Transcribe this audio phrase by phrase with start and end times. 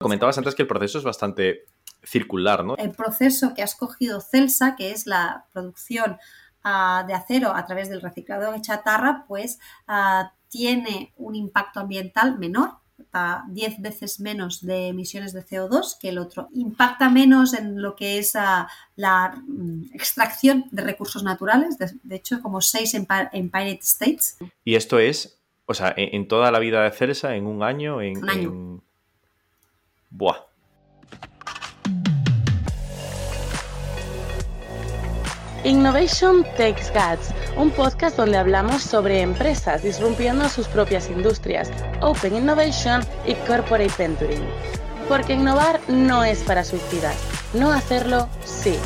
[0.00, 1.66] Comentabas antes que el proceso es bastante
[2.02, 2.74] circular, ¿no?
[2.76, 6.16] El proceso que ha escogido Celsa, que es la producción
[6.64, 9.58] uh, de acero a través del reciclado de chatarra, pues
[9.88, 12.78] uh, tiene un impacto ambiental menor,
[13.48, 16.48] 10 veces menos de emisiones de CO2 que el otro.
[16.54, 22.16] Impacta menos en lo que es uh, la um, extracción de recursos naturales, de, de
[22.16, 24.38] hecho como 6 en, en, Pirate States.
[24.64, 28.00] Y esto es, o sea, en, en, toda la vida de Celsa, en un año,
[28.00, 28.18] en...
[28.18, 28.48] Un año.
[28.50, 28.89] En...
[30.10, 30.50] Buah.
[35.62, 41.70] Innovation Takes Guts, un podcast donde hablamos sobre empresas disrumpiendo sus propias industrias,
[42.00, 44.42] Open Innovation y Corporate Venturing.
[45.06, 47.16] Porque innovar no es para suicidas,
[47.52, 48.78] no hacerlo sí.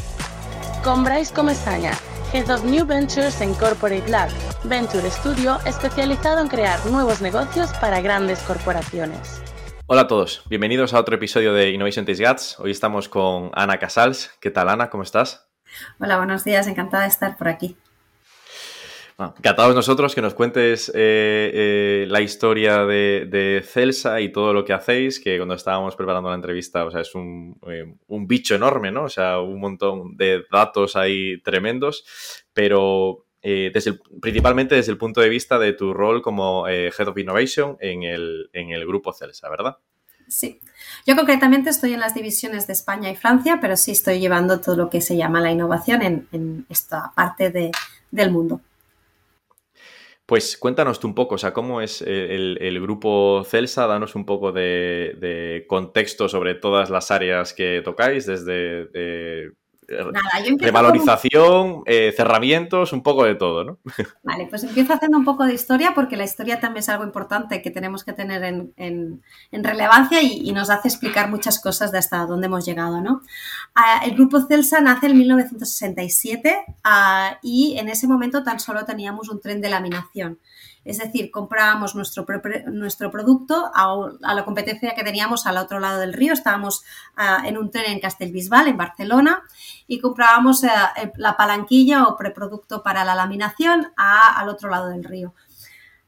[0.82, 1.92] Con Bryce Comesaña,
[2.32, 4.30] Head of New Ventures en Corporate Lab,
[4.64, 9.43] Venture Studio especializado en crear nuevos negocios para grandes corporaciones.
[9.86, 12.58] Hola a todos, bienvenidos a otro episodio de Innovation Takes Guts.
[12.58, 14.30] Hoy estamos con Ana Casals.
[14.40, 14.88] ¿Qué tal, Ana?
[14.88, 15.46] ¿Cómo estás?
[15.98, 17.76] Hola, buenos días, encantada de estar por aquí.
[19.18, 24.64] Encantados nosotros que nos cuentes eh, eh, la historia de, de, Celsa y todo lo
[24.64, 28.54] que hacéis, que cuando estábamos preparando la entrevista, o sea, es un, eh, un, bicho
[28.54, 29.04] enorme, ¿no?
[29.04, 32.04] O sea, un montón de datos ahí tremendos,
[32.54, 37.18] pero desde el, principalmente desde el punto de vista de tu rol como Head of
[37.18, 39.76] Innovation en el, en el grupo Celsa, ¿verdad?
[40.28, 40.60] Sí.
[41.06, 44.76] Yo concretamente estoy en las divisiones de España y Francia, pero sí estoy llevando todo
[44.76, 47.70] lo que se llama la innovación en, en esta parte de,
[48.10, 48.60] del mundo.
[50.26, 54.24] Pues cuéntanos tú un poco, o sea, cómo es el, el grupo Celsa, danos un
[54.24, 59.52] poco de, de, contexto sobre todas las áreas que tocáis, desde de,
[59.88, 61.82] Nada, yo revalorización, con...
[61.86, 63.78] eh, cerramientos, un poco de todo, ¿no?
[64.22, 67.62] Vale, pues empiezo haciendo un poco de historia porque la historia también es algo importante
[67.62, 71.92] que tenemos que tener en, en, en relevancia y, y, nos hace explicar muchas cosas
[71.92, 73.20] de hasta dónde hemos llegado, ¿no?
[73.76, 79.28] Uh, el grupo Celsa nace en 1967 uh, y en ese momento tan solo teníamos
[79.28, 80.38] un tren de laminación.
[80.84, 82.26] Es decir, comprábamos nuestro,
[82.66, 86.32] nuestro producto a, la competencia que teníamos al otro lado del río.
[86.32, 86.84] Estábamos
[87.16, 89.42] uh, en un tren en Castellbisbal, en Barcelona,
[89.86, 90.68] y comprábamos uh,
[91.16, 95.34] la palanquilla o preproducto para la laminación a, al otro lado del río.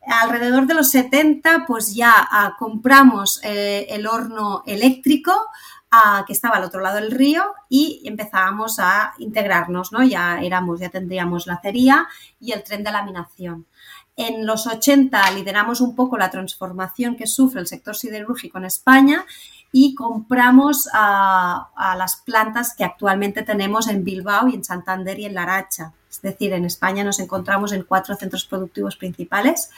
[0.07, 5.33] Alrededor de los 70, pues ya uh, compramos eh, el horno eléctrico,
[6.27, 10.03] que estaba al otro lado del río y empezábamos a integrarnos, ¿no?
[10.03, 12.07] Ya éramos, ya tendríamos la acería
[12.39, 13.67] y el tren de laminación.
[14.17, 19.27] En los 80 lideramos un poco la transformación que sufre el sector siderúrgico en España
[19.73, 25.27] y compramos a, a, las plantas que actualmente tenemos en Bilbao y en Santander y
[25.27, 25.93] en Laracha.
[26.09, 29.69] Es decir, en España nos encontramos en cuatro centros productivos principales.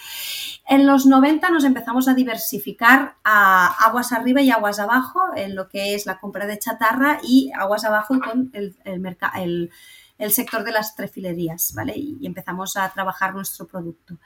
[0.68, 5.68] En los 90 nos empezamos a diversificar a aguas arriba y aguas abajo en lo
[5.68, 9.70] que es la compra de chatarra y aguas abajo con el, el, el
[10.18, 11.94] el sector de las trefilerías, ¿vale?
[11.96, 14.18] Y empezamos a trabajar nuestro producto.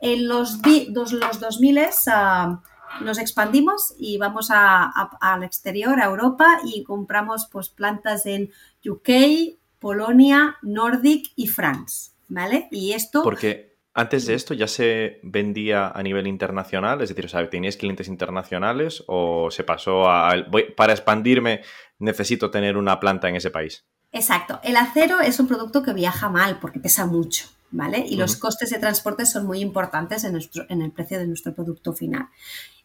[0.00, 6.82] En los, dos, los 2000 uh, nos expandimos y vamos al exterior, a Europa, y
[6.82, 8.50] compramos pues, plantas en
[8.84, 12.68] UK, Polonia, Nordic y France, ¿vale?
[12.72, 13.22] Y esto...
[13.22, 17.76] Porque antes de esto ya se vendía a nivel internacional, es decir, o sea, ¿teníais
[17.76, 20.34] clientes internacionales o se pasó a...
[20.76, 21.62] Para expandirme
[21.98, 23.86] necesito tener una planta en ese país?
[24.16, 24.60] Exacto.
[24.62, 27.98] El acero es un producto que viaja mal porque pesa mucho, ¿vale?
[27.98, 28.20] Y uh -huh.
[28.20, 31.92] los costes de transporte son muy importantes en, nuestro, en el precio de nuestro producto
[31.92, 32.28] final.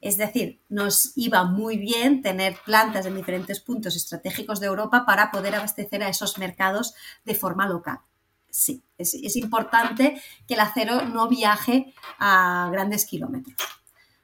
[0.01, 5.31] Es decir, nos iba muy bien tener plantas en diferentes puntos estratégicos de Europa para
[5.31, 7.99] poder abastecer a esos mercados de forma local.
[8.49, 13.55] Sí, es, es importante que el acero no viaje a grandes kilómetros.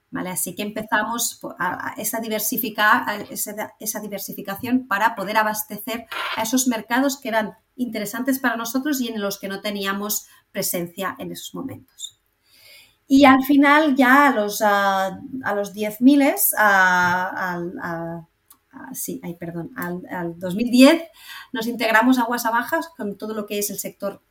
[0.09, 0.29] ¿Vale?
[0.29, 3.16] Así que empezamos a esa, a
[3.79, 6.06] esa, diversificación para poder abastecer
[6.38, 11.16] a esos mercados que eran interesantes para nosotros y en los que no teníamos presencia
[11.19, 12.22] en esos momentos.
[13.06, 18.28] Y al final, ya a los, a, a los 10.000, a,
[18.94, 21.03] sí, perdón, al, al, 2010
[21.53, 24.22] nos integramos aguas abajas con todo lo que es el sector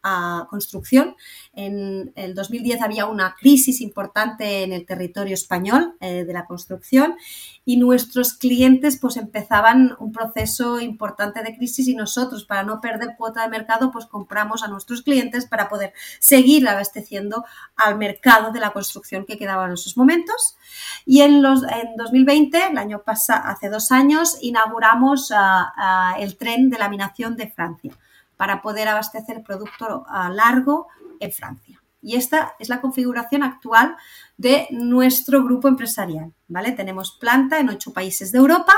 [0.49, 1.17] construcción.
[1.53, 7.17] En el 2010 había una crisis importante en el territorio español eh, de la construcción
[7.65, 13.17] y nuestros clientes pues empezaban un proceso importante de crisis y nosotros para no perder
[13.17, 17.45] cuota de mercado pues compramos a nuestros clientes para poder seguir abasteciendo
[17.77, 20.57] al mercado de la construcción que quedaba en esos momentos.
[21.05, 26.37] Y en, los, en 2020, el año pasado, hace dos años, inauguramos uh, uh, el
[26.37, 27.93] tren de laminación de Francia
[28.37, 30.89] para poder abastecer producto uh, largo
[31.21, 31.81] en Francia.
[32.03, 33.97] Y esta es la configuración actual
[34.37, 36.73] de nuestro grupo empresarial, ¿vale?
[36.73, 38.75] Tenemos planta en ocho países de Europa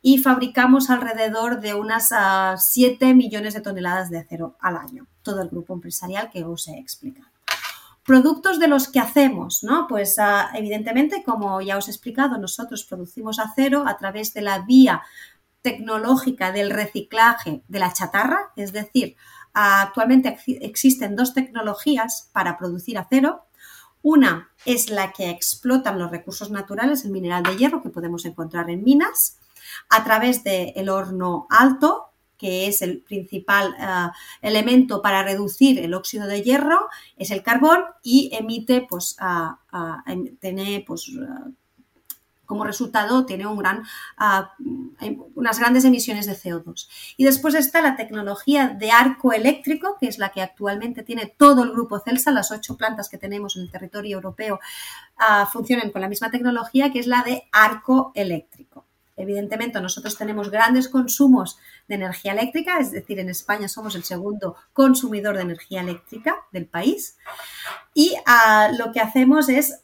[0.00, 2.10] y fabricamos alrededor de unas
[2.56, 6.68] 7 ah, millones de toneladas de acero al año, todo el grupo empresarial que os
[6.68, 7.33] he explicado.
[8.04, 9.86] Productos de los que hacemos, ¿no?
[9.88, 14.60] Pues ah, evidentemente, como ya os he explicado, nosotros producimos acero a través de la
[14.60, 15.02] vía
[15.62, 19.16] tecnológica del reciclaje de la chatarra, es decir,
[19.54, 23.46] actualmente existen dos tecnologías para producir acero.
[24.02, 28.68] Una es la que explotan los recursos naturales, el mineral de hierro que podemos encontrar
[28.68, 29.38] en minas,
[29.88, 34.08] a través del horno alto, que es el principal eh,
[34.42, 39.16] elemento para reducir el óxido de hierro, es el carbón y emite, pues,
[40.06, 41.10] em, tiene, pues,
[42.46, 43.84] como resultado tiene un gran,
[45.34, 46.88] unas grandes emisiones de CO2.
[47.16, 51.64] Y después está la tecnología de arco eléctrico, que es la que actualmente tiene todo
[51.64, 54.60] el grupo Celsa, las ocho plantas que tenemos en el territorio europeo
[55.52, 58.83] funcionan con la misma tecnología, que es la de arco eléctrico.
[59.16, 64.56] Evidentemente, nosotros tenemos grandes consumos de energía eléctrica, es decir, en España somos el segundo
[64.72, 67.16] consumidor de energía eléctrica del país.
[67.94, 69.80] Y ah, lo que hacemos es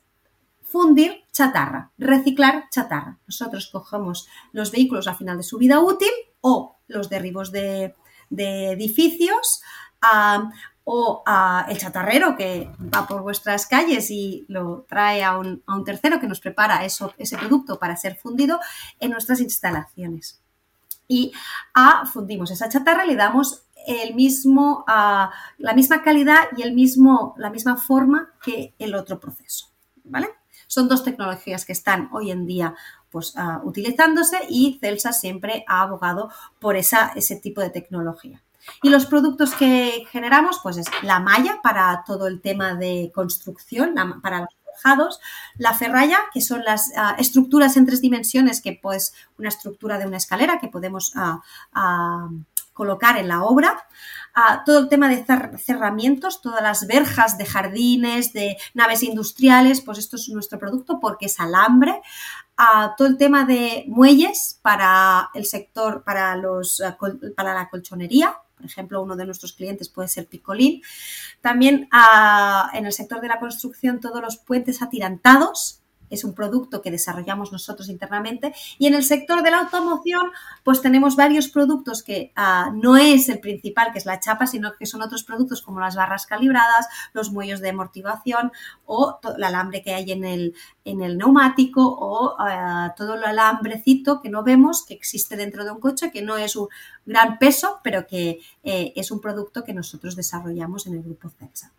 [0.64, 3.18] fundir chatarra, reciclar chatarra.
[3.26, 6.10] Nosotros cogemos los vehículos a final de su vida útil
[6.40, 7.94] o los derribos de,
[8.30, 9.60] edificios
[10.00, 10.50] ah,
[10.92, 11.22] o
[11.68, 16.40] el chatarrero que va por vuestras calles y lo trae a un, tercero que nos
[16.40, 18.58] prepara eso, ese producto para ser fundido
[18.98, 20.40] en nuestras instalaciones.
[21.06, 21.30] Y
[21.74, 27.50] a, fundimos esa chatarra le damos el mismo, la misma calidad y el mismo, la
[27.50, 29.70] misma forma que el otro proceso.
[30.02, 30.28] ¿Vale?
[30.66, 32.74] Son dos tecnologías que están hoy en día
[33.10, 38.42] pues, utilizándose y Celsa siempre ha abogado por esa, ese tipo de tecnología.
[38.82, 43.94] Y los productos que generamos, pues es la malla para todo el tema de construcción,
[44.22, 45.20] para los forjados,
[45.56, 50.06] la ferralla, que son las ah, estructuras en tres dimensiones, que pues una estructura de
[50.06, 51.40] una escalera que podemos ah,
[51.72, 52.28] ah,
[52.72, 53.86] colocar en la obra,
[54.64, 55.22] todo el tema de
[55.58, 61.26] cerramientos, todas las verjas de jardines, de naves industriales, pues esto es nuestro producto porque
[61.26, 62.00] es alambre,
[62.96, 66.82] todo el tema de muelles para el sector, para, los,
[67.36, 70.82] para la colchonería, por ejemplo, uno de nuestros clientes puede ser Picolín.
[71.40, 75.79] También ah, en el sector de la construcción, todos los puentes atirantados,
[76.10, 78.52] es un producto que desarrollamos nosotros internamente.
[78.78, 80.30] Y en el sector de la automoción,
[80.64, 84.74] pues tenemos varios productos que ah, no es el principal, que es la chapa, sino
[84.74, 88.52] que son otros productos como las barras calibradas, los muelles de amortiguación
[88.84, 90.54] o el alambre que hay en el,
[90.84, 95.70] en el neumático o ah, todo el alambrecito que no vemos, que existe dentro de
[95.70, 96.68] un coche, que no es un
[97.06, 101.72] gran peso, pero que eh, es un producto que nosotros desarrollamos en el grupo CEPSA.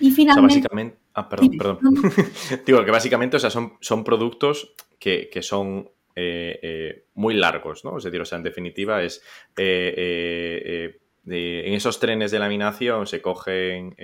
[0.00, 0.96] Y finalmente...
[1.12, 1.78] Ah, perdón, perdón.
[2.66, 7.98] Digo que básicamente, o sea, son, son productos que, son eh, eh, muy largos, ¿no?
[7.98, 9.22] Es decir, o sea, en definitiva es...
[9.56, 13.94] Eh, en esos trenes de laminación se cogen...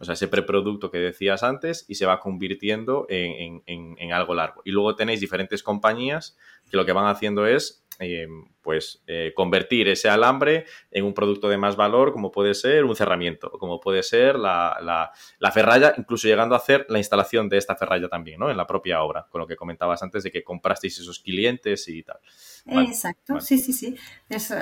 [0.00, 4.62] o sea, ese preproducto que decías antes y se va convirtiendo en, en algo largo.
[4.64, 6.36] Y luego tenéis diferentes compañías
[6.70, 8.26] que lo que van haciendo es eh,
[8.60, 12.96] pues eh, convertir ese alambre en un producto de más valor como puede ser un
[12.96, 15.12] cerramiento, como puede ser la,
[15.52, 18.50] ferralla, incluso llegando a hacer la instalación de esta ferralla también, ¿no?
[18.50, 22.02] En la propia obra, con lo que comentabas antes de que comprasteis esos clientes y
[22.02, 22.18] tal.
[22.66, 23.96] Exacto, sí, sí, sí.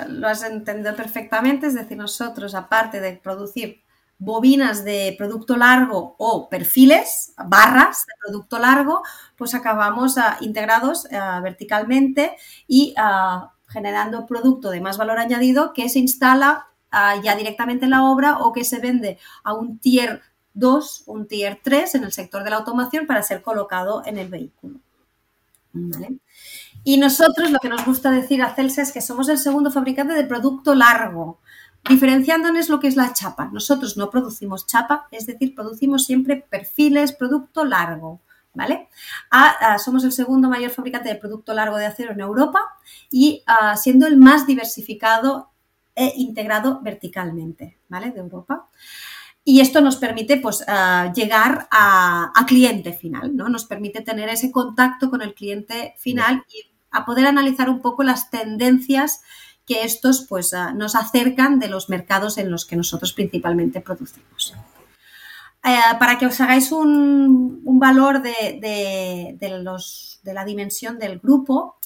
[0.09, 3.82] lo has entendido perfectamente, es decir, nosotros, aparte de producir
[4.23, 9.03] bobinas de producto largo o perfiles, barras de producto largo,
[9.35, 12.35] pues acabamos ah, integrados ah, verticalmente
[12.67, 16.67] y ah, generando producto de más valor añadido que se instala
[17.23, 20.21] ya directamente en la obra o que se vende a un tier
[20.53, 24.29] 2, un tier 3 en el sector de la automoción para ser colocado en el
[24.29, 24.79] vehículo.
[26.83, 30.13] Y nosotros lo que nos gusta decir a Celsa es que somos el segundo fabricante
[30.13, 31.39] de producto largo
[31.89, 33.49] diferenciándonos lo que es la chapa.
[33.51, 38.21] Nosotros no producimos chapa, es decir, producimos siempre perfiles, producto largo.
[38.55, 38.87] ¿Vale?
[39.31, 42.59] Ah, ah, somos el segundo mayor fabricante de producto largo de acero en Europa
[43.09, 45.49] y ah, siendo el más diversificado
[45.95, 48.11] e integrado verticalmente, ¿vale?
[48.11, 48.69] De Europa.
[49.43, 50.63] Y esto nos permite pues,
[51.15, 53.49] llegar a, a, cliente final, ¿no?
[53.49, 58.03] Nos permite tener ese contacto con el cliente final y a poder analizar un poco
[58.03, 59.21] las tendencias
[59.65, 64.53] que estos pues, ah, nos acercan de los mercados en los que nosotros principalmente producimos.
[65.65, 69.37] Eh, para que os hagáis un, valor de,
[70.23, 71.77] la dimensión del grupo,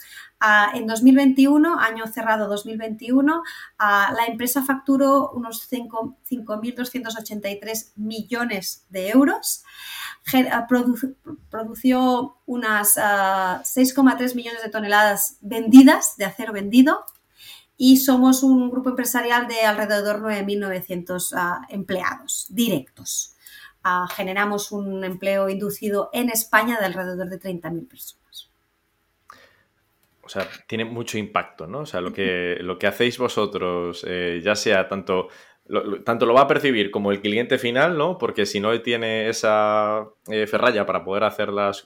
[0.73, 3.43] en 2021, año cerrado 2021,
[3.79, 9.63] la empresa facturó unos 5.283 millones de euros,
[11.49, 17.03] produció unas 6,3 millones de toneladas vendidas, de acero vendido,
[17.77, 23.35] y somos un grupo empresarial de alrededor de 9.900 empleados directos.
[24.15, 28.17] generamos un empleo inducido en España de alrededor de 30.000 personas
[30.27, 31.79] o sea, tiene mucho impacto, ¿no?
[31.79, 35.29] O sea, lo que, lo que hacéis vosotros, eh, ya sea tanto
[35.67, 38.17] lo, tanto lo va a percibir como el cliente final, ¿no?
[38.17, 41.83] Porque si no tiene esa eh, ferralla para poder hacer las,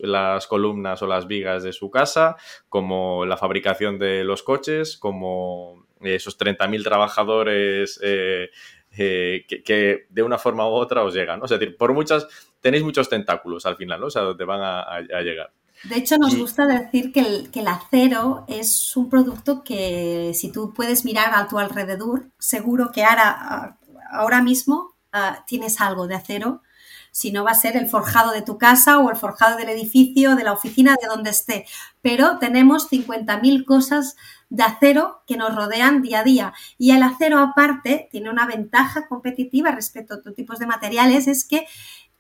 [0.47, 2.35] columnas o las vigas de su casa,
[2.69, 8.49] como la fabricación de los coches, como esos 30.000 trabajadores eh,
[8.89, 11.45] que, de una forma u otra os llegan, ¿no?
[11.45, 12.27] O sea, por muchas,
[12.59, 14.07] tenéis muchos tentáculos al final, ¿no?
[14.07, 15.51] O sea, donde van a llegar.
[15.83, 21.05] De hecho, nos gusta decir que el, acero es un producto que si tú puedes
[21.05, 23.79] mirar a tu alrededor, seguro que ahora,
[24.11, 26.61] ahora mismo ah, tienes algo de acero.
[27.11, 30.35] Si no va a ser el forjado de tu casa o el forjado del edificio,
[30.35, 31.65] de la oficina, de donde esté.
[32.01, 34.15] Pero tenemos 50.000 cosas
[34.49, 36.53] de acero que nos rodean día a día.
[36.77, 41.45] Y el acero aparte tiene una ventaja competitiva respecto a otros tipos de materiales, es
[41.45, 41.65] que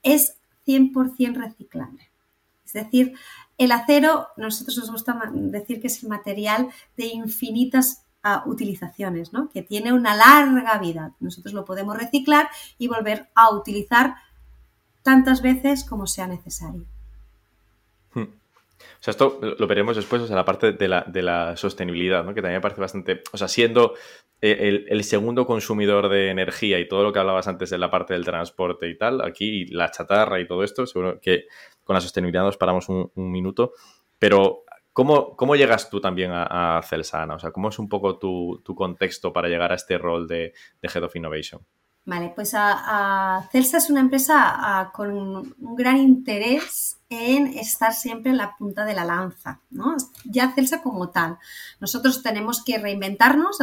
[0.03, 2.11] es 100% reciclable.
[2.65, 3.13] Es decir,
[3.57, 9.49] el acero, nosotros nos gusta decir que es el material de infinitas ah, utilizaciones, ¿no?
[9.49, 11.13] que tiene una larga vida.
[11.19, 14.15] Nosotros lo podemos reciclar y volver a utilizar
[15.03, 16.85] tantas veces como sea necesario.
[18.13, 18.27] Hmm.
[19.01, 22.33] O sea, esto lo veremos después, o sea, la parte de la, sostenibilidad, ¿no?
[22.33, 23.93] que también me parece bastante, o sea, siendo
[24.41, 28.13] eh, el, segundo consumidor de energía y todo lo que hablabas antes de la parte
[28.13, 31.45] del transporte y tal, aquí la chatarra y todo esto, seguro que
[31.83, 33.73] con la sostenibilidad nos paramos un, minuto,
[34.19, 37.35] pero ¿cómo, ¿cómo, llegas tú también a, a Celsana?
[37.35, 41.03] O sea, ¿cómo es un poco tu, contexto para llegar a este rol de Head
[41.03, 41.65] of Innovation?
[42.05, 48.37] Vale, pues a, Celsa es una empresa con un gran interés en estar siempre en
[48.37, 49.97] la punta de la lanza, ¿no?
[50.23, 51.37] Ya Celsa como tal.
[51.81, 53.57] Nosotros tenemos que reinventarnos.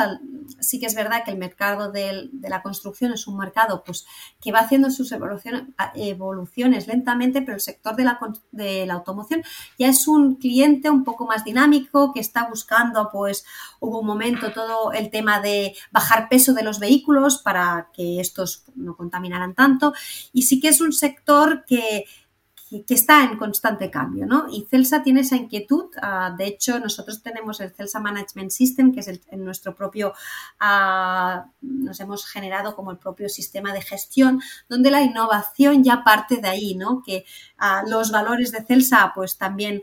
[0.61, 4.05] Sí que es verdad que el mercado de, la construcción es un mercado pues,
[4.38, 8.21] que va haciendo sus evoluciones, lentamente, pero el sector de la,
[8.52, 9.43] de la, automoción
[9.78, 13.47] ya es un cliente un poco más dinámico que está buscando, pues
[13.81, 18.64] hubo un momento todo el tema de bajar peso de los vehículos para que estos
[18.75, 19.95] no contaminaran tanto.
[20.35, 22.05] Y sí que es un sector que
[22.69, 24.47] que, está en constante cambio, ¿no?
[24.51, 25.87] Y Celsa tiene esa inquietud.
[26.03, 30.13] Ah, de hecho, nosotros tenemos el Celsa Management System, que es el, nuestro propio,
[30.61, 36.37] ah, nos hemos generado como el propio sistema de gestión, donde la innovación ya parte
[36.37, 37.03] de ahí, ¿no?
[37.05, 37.25] Que
[37.57, 39.83] ah, los valores de Celsa, pues también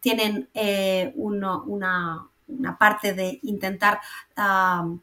[0.00, 2.28] tienen eh, una,
[2.78, 4.00] parte de intentar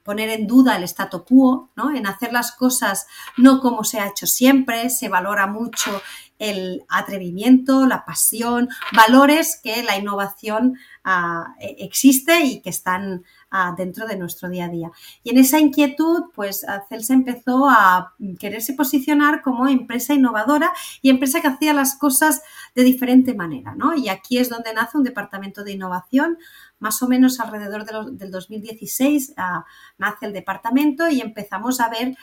[0.04, 1.96] poner en duda el statu quo, ¿no?
[1.96, 3.08] en hacer las cosas
[3.38, 6.02] no como se ha hecho siempre, se valora mucho
[6.40, 13.76] el atrevimiento, la pasión, valores que la innovación ah, e, existe y que están ah,
[13.78, 14.92] dentro de nuestro día a día.
[15.24, 21.42] Y en esa inquietud, pues Celsa empezó a quererse posicionar como empresa innovadora y empresa
[21.42, 22.42] que hacía las cosas
[22.74, 23.94] de diferente manera, ¿no?
[23.94, 26.38] Y aquí es donde nace un departamento de innovación,
[26.80, 29.66] más o menos alrededor del 2016 ah,
[29.98, 32.16] nace el departamento y empezamos a ver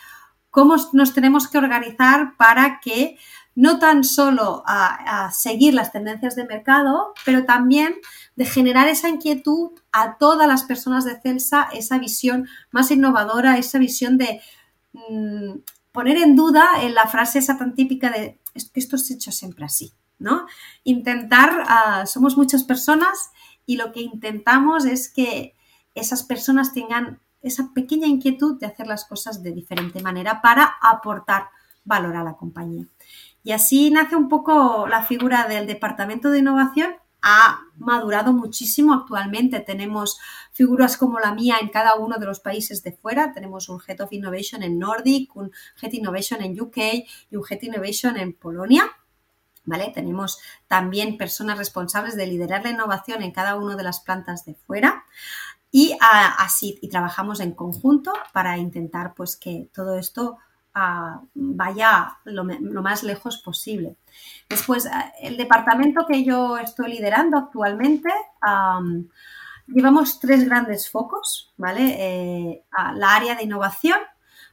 [0.50, 3.18] cómo nos tenemos que organizar para que
[3.56, 7.96] no tan solo a, seguir las tendencias de mercado, pero también
[8.36, 13.78] de generar esa inquietud a todas las personas de Celsa, esa visión más innovadora, esa
[13.78, 14.40] visión de
[14.92, 15.54] mm,
[15.90, 18.38] poner en duda en la frase esa tan típica de
[18.74, 20.46] esto se hecho siempre así, ¿no?
[20.84, 23.30] Intentar, ah, somos muchas personas
[23.64, 25.56] y lo que intentamos es que
[25.94, 31.48] esas personas tengan esa pequeña inquietud de hacer las cosas de diferente manera para aportar
[31.84, 32.86] valor a la compañía.
[33.46, 36.96] Y así nace un poco la figura del Departamento de Innovación.
[37.22, 39.60] Ha madurado muchísimo actualmente.
[39.60, 40.18] Tenemos
[40.50, 43.32] figuras como la mía en cada uno de los países de fuera.
[43.32, 46.76] Tenemos un Head of Innovation en Nordic, un Head Innovation en UK
[47.30, 48.90] y un Head Innovation en Polonia.
[49.64, 49.92] ¿Vale?
[49.94, 54.56] Tenemos también personas responsables de liderar la innovación en cada una de las plantas de
[54.56, 55.04] fuera.
[55.70, 60.38] Y así y trabajamos en conjunto para intentar pues que todo esto
[61.34, 63.96] vaya lo, más lejos posible.
[64.48, 64.88] Después,
[65.20, 68.10] el departamento que yo estoy liderando actualmente,
[69.66, 71.96] llevamos tres grandes focos, ¿vale?
[71.98, 72.64] Eh,
[72.94, 73.98] la área de innovación,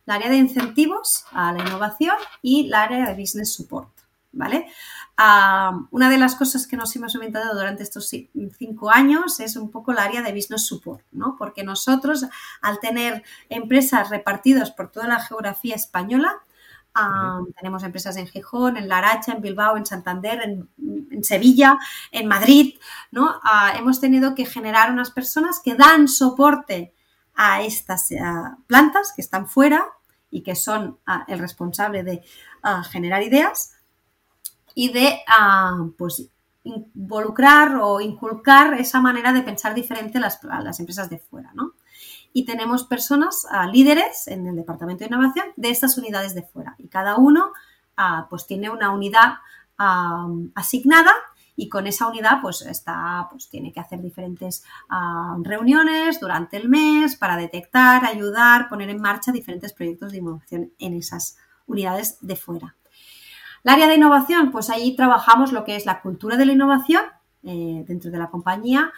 [0.06, 3.93] la área de incentivos a la innovación y la área de business support.
[4.34, 4.68] ¿Vale?
[5.16, 9.72] Ah, una de las cosas que nos hemos inventado durante estos cinco años es un
[9.72, 11.36] poco el área de business support, ¿no?
[11.38, 12.26] Porque nosotros,
[12.62, 16.42] al tener empresas repartidas por toda la geografía española,
[16.96, 21.78] ah, tenemos empresas en Gijón, en Laracha, en Bilbao, en Santander, en, Sevilla,
[22.12, 22.78] en Madrid,
[23.12, 23.40] ¿no?
[23.44, 26.94] Ah, hemos tenido que generar unas personas que dan soporte
[27.36, 28.10] a estas
[28.68, 29.86] plantas que están fuera
[30.30, 32.22] y que son el responsable de
[32.92, 33.74] generar ideas
[34.76, 36.30] y de ah, pues,
[36.64, 41.52] involucrar o inculcar esa manera de pensar diferente a las, empresas de fuera.
[41.54, 41.74] ¿no?
[42.32, 46.76] Y tenemos personas, ah, líderes en el Departamento de Innovación de estas unidades de fuera.
[46.78, 47.52] Y cada uno
[47.98, 49.36] ah, pues, tiene una unidad
[50.56, 51.12] asignada
[51.56, 54.64] y con esa unidad pues está pues tiene que hacer diferentes
[55.42, 60.94] reuniones durante el mes para detectar, ayudar, poner en marcha diferentes proyectos de innovación en
[60.94, 61.38] esas
[61.68, 62.76] unidades de fuera.
[63.64, 67.04] El área de innovación, pues ahí trabajamos lo que es la cultura de la innovación
[67.44, 68.92] eh, dentro de la compañía.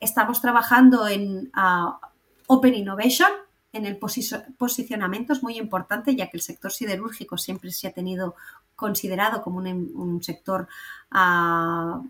[0.00, 1.98] Estamos trabajando en ah,
[2.46, 3.30] Open Innovation,
[3.72, 8.34] en el posicionamiento es muy importante, ya que el sector siderúrgico siempre se ha tenido
[8.76, 10.68] considerado como un, sector
[11.10, 12.02] ah,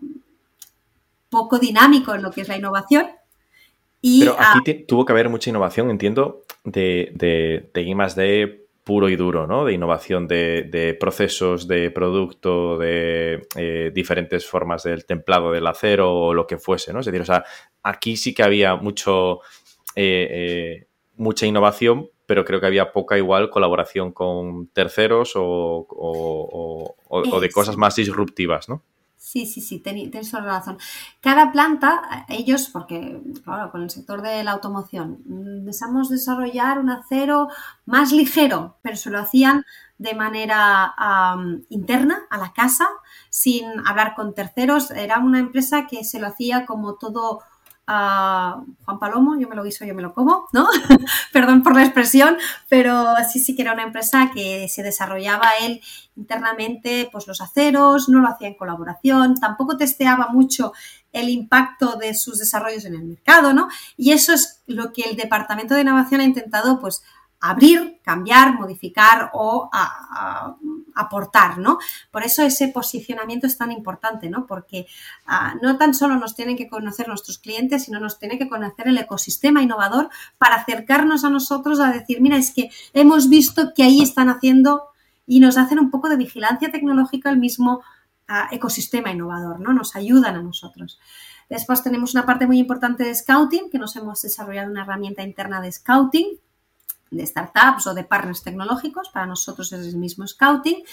[1.29, 3.07] poco dinámico en lo que es la innovación.
[4.01, 7.95] Y, Pero aquí ah, tuvo que haber mucha innovación, entiendo, de, de, de I
[8.83, 9.65] puro y duro, ¿no?
[9.65, 16.33] De innovación de, procesos, de producto, de eh, diferentes formas del templado del acero o
[16.33, 16.99] lo que fuese, ¿no?
[16.99, 17.45] Es decir, o sea,
[17.81, 19.39] aquí sí que había mucho,
[19.95, 27.39] eh, eh, mucha innovación, pero creo que había poca igual colaboración con terceros o, o
[27.39, 28.83] de cosas más disruptivas, ¿no?
[29.33, 30.77] Sí, sí, sí, tienes toda razón.
[31.19, 36.91] Cada planta, ellos, porque claro, con el sector de la automoción, mm, deseamos desarrollar un
[36.91, 37.47] acero
[37.87, 39.65] más ligero, pero se lo hacían
[39.97, 40.93] de manera
[41.69, 42.87] interna a la casa,
[43.31, 44.91] sin hablar con terceros.
[44.91, 47.41] Era una empresa que se lo hacía como todo
[47.85, 50.67] a Juan Palomo, yo me lo guiso, yo me lo como, ¿no?
[51.33, 52.37] Perdón por la expresión,
[52.69, 55.81] pero sí, sí que era una empresa que se desarrollaba él
[56.15, 60.73] internamente, pues los aceros, no lo hacía en colaboración, tampoco testeaba mucho
[61.11, 63.67] el impacto de sus desarrollos en el mercado, ¿no?
[63.97, 67.03] Y eso es lo que el Departamento de Innovación ha intentado, pues,
[67.43, 69.69] abrir, cambiar, modificar o
[70.95, 71.77] aportar, ¿no?
[72.09, 74.47] Por eso ese posicionamiento es tan importante, ¿no?
[74.47, 74.87] Porque
[75.25, 78.87] ah, no tan solo nos tienen que conocer nuestros clientes, sino nos tiene que conocer
[78.87, 83.83] el ecosistema innovador para acercarnos a nosotros a decir, mira, es que hemos visto que
[83.83, 84.85] ahí están haciendo
[85.27, 87.81] y nos hacen un poco de vigilancia tecnológica el mismo
[88.29, 89.73] ah, ecosistema innovador, ¿no?
[89.73, 90.97] Nos ayudan a nosotros.
[91.49, 95.59] Después tenemos una parte muy importante de Scouting, que nos hemos desarrollado una herramienta interna
[95.59, 96.39] de Scouting
[97.15, 100.83] de startups o de partners tecnológicos, para nosotros es el mismo scouting.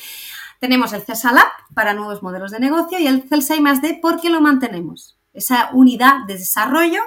[0.58, 4.40] Tenemos el CESA Lab para nuevos modelos de negocio y el CELSA D porque lo
[4.40, 5.18] mantenemos.
[5.32, 7.02] Esa unidad de desarrollo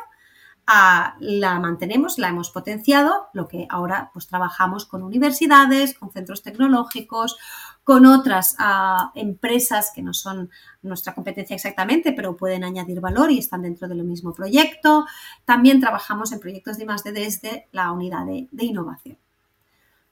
[0.65, 7.38] la mantenemos, la hemos potenciado, lo que ahora pues trabajamos con universidades, con centros tecnológicos,
[7.84, 10.49] con otras ah, empresas que no son
[10.82, 15.06] nuestra competencia exactamente, pero pueden añadir valor y están dentro del mismo proyecto.
[15.43, 19.17] También trabajamos en proyectos de más de desde la unidad de, innovación.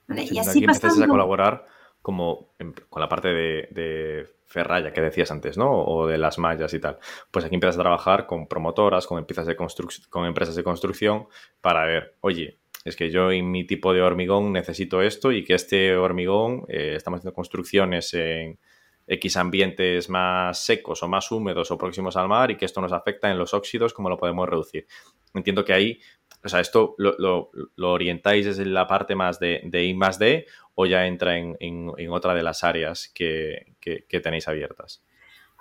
[0.08, 1.04] y así pasando...
[1.04, 1.66] a colaborar
[2.02, 2.52] como
[2.90, 5.72] con la parte de, ferralla que decías antes, ¿no?
[5.72, 6.98] O de las mallas y tal.
[7.30, 11.26] Pues aquí empiezas a trabajar con promotoras, con empresas de, con empresas de construcción
[11.62, 15.54] para ver, oye, es que yo en mi tipo de hormigón necesito esto y que
[15.54, 18.58] este hormigón, eh, estamos haciendo construcciones en
[19.06, 22.92] X ambientes más secos o más húmedos o próximos al mar y que esto nos
[22.92, 24.86] afecta en los óxidos, ¿cómo lo podemos reducir?
[25.34, 26.00] Entiendo que ahí,
[26.44, 30.86] o sea, esto lo, orientáis desde la parte más de, de I más D o
[30.86, 33.74] ya entra en, otra de las áreas que,
[34.22, 35.02] tenéis abiertas.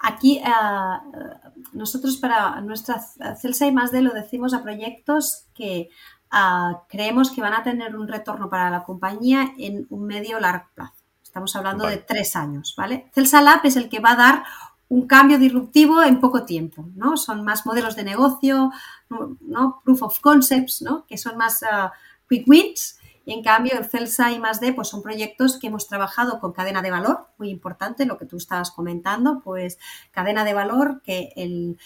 [0.03, 0.51] Aquí eh,
[1.73, 2.99] nosotros para nuestra
[3.39, 5.89] Celsa I más D lo decimos a proyectos que
[6.87, 10.95] creemos que van a tener un retorno para la compañía en un medio largo plazo.
[11.21, 13.09] Estamos hablando de tres años, ¿vale?
[13.13, 14.43] Celsa Lab es el que va a dar
[14.91, 17.15] un cambio disruptivo en poco tiempo, ¿no?
[17.15, 18.71] Son más modelos de negocio,
[19.39, 19.81] ¿no?
[19.85, 21.05] Proof of concepts, ¿no?
[21.07, 21.93] Que son más ah,
[22.27, 25.87] quick wins y en cambio, el CELSA y más D pues son proyectos que hemos
[25.87, 29.77] trabajado con cadena de valor, muy importante lo que tú estabas comentando, pues
[30.09, 31.77] cadena de valor, que el,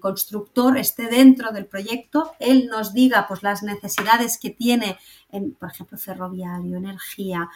[0.00, 4.98] constructor esté dentro del proyecto, él nos diga pues las necesidades que tiene
[5.32, 7.48] en, por ejemplo, ferroviario, energía,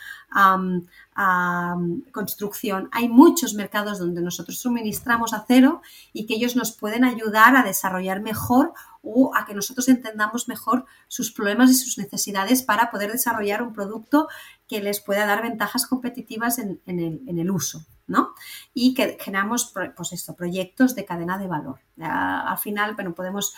[2.11, 2.89] construcción.
[2.91, 8.21] Hay muchos mercados donde nosotros suministramos acero y que ellos nos pueden ayudar a desarrollar
[8.21, 13.63] mejor o a que nosotros entendamos mejor sus problemas y sus necesidades para poder desarrollar
[13.63, 14.27] un producto
[14.67, 17.85] que les pueda dar ventajas competitivas en, el, uso.
[18.09, 18.35] ¿no?
[18.73, 21.81] Y que generamos, pues esto, proyectos de cadena de valor.
[22.01, 23.55] Al final, bueno, podemos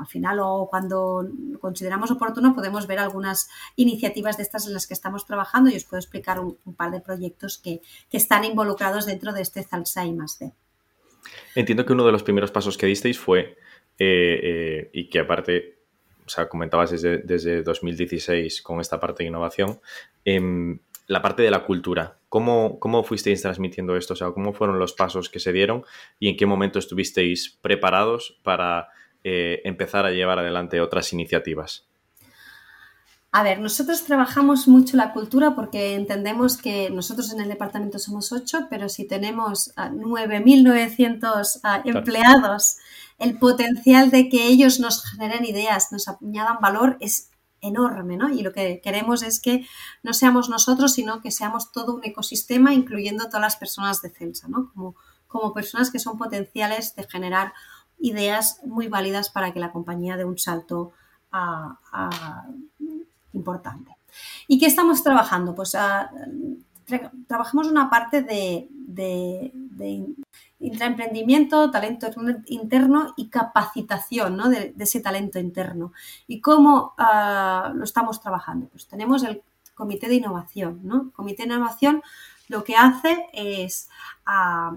[0.00, 1.26] al final o cuando
[1.60, 5.84] consideramos oportuno podemos ver algunas iniciativas de estas en las que estamos trabajando y os
[5.84, 7.80] puedo explicar un, par de proyectos que,
[8.12, 10.50] están involucrados dentro de este Zalsa y más D.
[11.54, 13.58] Entiendo que uno de los primeros pasos que disteis fue,
[13.98, 15.80] eh, eh, y que aparte,
[16.24, 19.80] o sea, comentabas desde, desde 2016 con esta parte de innovación,
[20.24, 22.18] em, la parte de la cultura.
[22.28, 24.14] ¿Cómo, ¿Cómo fuisteis transmitiendo esto?
[24.14, 25.84] O sea, ¿cómo fueron los pasos que se dieron
[26.18, 28.88] y en qué momento estuvisteis preparados para
[29.28, 31.84] eh, empezar a llevar adelante otras iniciativas?
[33.32, 38.30] A ver, nosotros trabajamos mucho la cultura porque entendemos que nosotros en el departamento somos
[38.30, 42.76] ocho, pero si tenemos 9.900 ah, empleados,
[43.18, 48.28] el potencial de que ellos nos generen ideas, nos añadan valor es enorme, ¿no?
[48.28, 49.66] Y lo que queremos es que
[50.04, 54.46] no seamos nosotros, sino que seamos todo un ecosistema, incluyendo todas las personas de Celsa,
[54.46, 54.70] ¿no?
[54.72, 54.94] Como,
[55.26, 57.52] como personas que son potenciales de generar
[57.98, 60.92] ideas muy válidas para que la compañía dé un salto
[63.32, 63.96] importante.
[64.48, 65.54] ¿Y qué estamos trabajando?
[65.54, 65.76] Pues
[67.26, 68.68] trabajamos una parte de,
[70.58, 72.08] intraemprendimiento, talento
[72.46, 75.92] interno y capacitación de, ese talento interno.
[76.26, 78.68] ¿Y cómo ah, lo estamos trabajando?
[78.68, 79.42] Pues tenemos el
[79.74, 80.80] comité de innovación.
[80.82, 81.02] ¿no?
[81.02, 82.02] El comité de innovación
[82.48, 83.88] lo que hace es,
[84.26, 84.76] uh,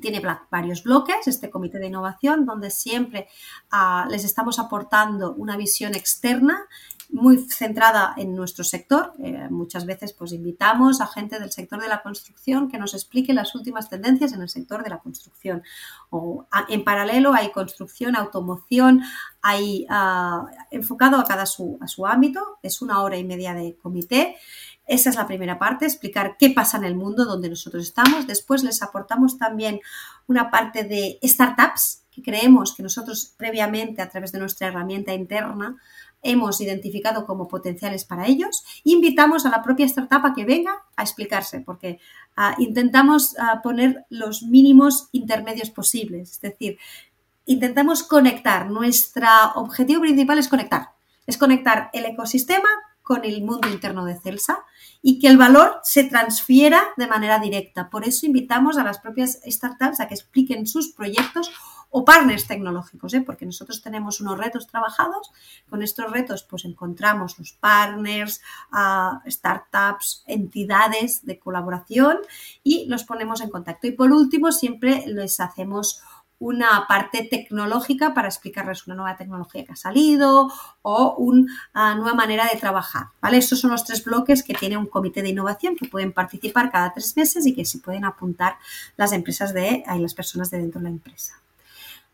[0.00, 3.28] tiene varios bloques, este comité de innovación, donde siempre
[3.70, 6.66] ah, les estamos aportando una visión externa
[7.10, 9.12] muy centrada en nuestro sector.
[9.22, 13.32] Eh, muchas veces pues invitamos a gente del sector de la construcción que nos explique
[13.32, 15.62] las últimas tendencias en el sector de la construcción.
[16.10, 19.02] O, en paralelo hay construcción, automoción,
[19.40, 22.58] hay ah, enfocado a cada su, a su ámbito.
[22.62, 24.36] Es una hora y media de comité.
[24.86, 28.26] Esa es la primera parte, explicar qué pasa en el mundo donde nosotros estamos.
[28.26, 29.80] Después les aportamos también
[30.28, 35.76] una parte de startups que creemos que nosotros previamente a través de nuestra herramienta interna
[36.22, 38.64] hemos identificado como potenciales para ellos.
[38.84, 41.98] Invitamos a la propia startup a que venga a explicarse, porque
[42.36, 46.32] ah, intentamos ah, poner los mínimos intermedios posibles.
[46.32, 46.78] Es decir,
[47.44, 48.70] intentamos conectar.
[48.70, 50.90] Nuestro objetivo principal es conectar.
[51.26, 52.68] Es conectar el ecosistema
[53.06, 54.64] con el mundo interno de Celsa
[55.00, 57.88] y que el valor se transfiera de manera directa.
[57.88, 61.52] Por eso invitamos a las propias startups a que expliquen sus proyectos
[61.90, 63.20] o partners tecnológicos, ¿eh?
[63.20, 65.30] porque nosotros tenemos unos retos trabajados.
[65.70, 68.42] Con estos retos, pues encontramos los partners,
[69.28, 72.18] startups, entidades de colaboración
[72.64, 73.86] y los ponemos en contacto.
[73.86, 76.02] Y por último, siempre les hacemos
[76.38, 82.46] una parte tecnológica para explicarles una nueva tecnología que ha salido o una nueva manera
[82.52, 83.06] de trabajar.
[83.20, 83.38] ¿vale?
[83.38, 86.92] Estos son los tres bloques que tiene un comité de innovación que pueden participar cada
[86.92, 88.56] tres meses y que se pueden apuntar
[88.96, 91.40] las empresas de y las personas de dentro de la empresa.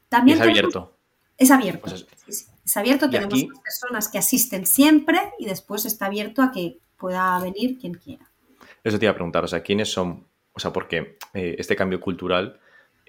[0.08, 0.96] También es abierto.
[1.36, 1.88] Es abierto.
[2.24, 7.38] Pues es, abierto, tenemos personas que asisten siempre y después está abierto a que pueda
[7.40, 8.30] venir quien quiera.
[8.84, 10.26] Eso te iba a preguntar, o sea, ¿quiénes son?
[10.52, 12.60] O sea, porque eh, este cambio cultural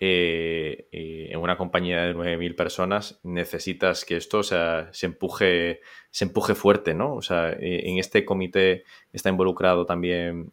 [0.06, 4.58] eh, eh, en una compañía de 9.000 personas necesitas que esto se,
[5.04, 5.80] empuje,
[6.12, 7.16] se empuje fuerte, ¿no?
[7.16, 10.52] O sea, eh, en este comité está involucrado también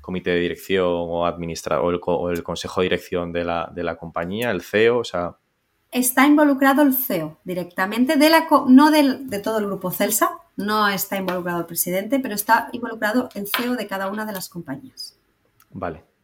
[0.00, 4.96] comité de dirección o, administra o el, consejo de dirección de la, compañía, el CEO,
[4.96, 5.36] o sea...
[5.90, 11.18] Está involucrado el CEO directamente, de la, no de todo el grupo Celsa, no está
[11.18, 15.18] involucrado el presidente, pero está involucrado el CEO de cada una de las compañías.
[15.70, 16.15] Vale.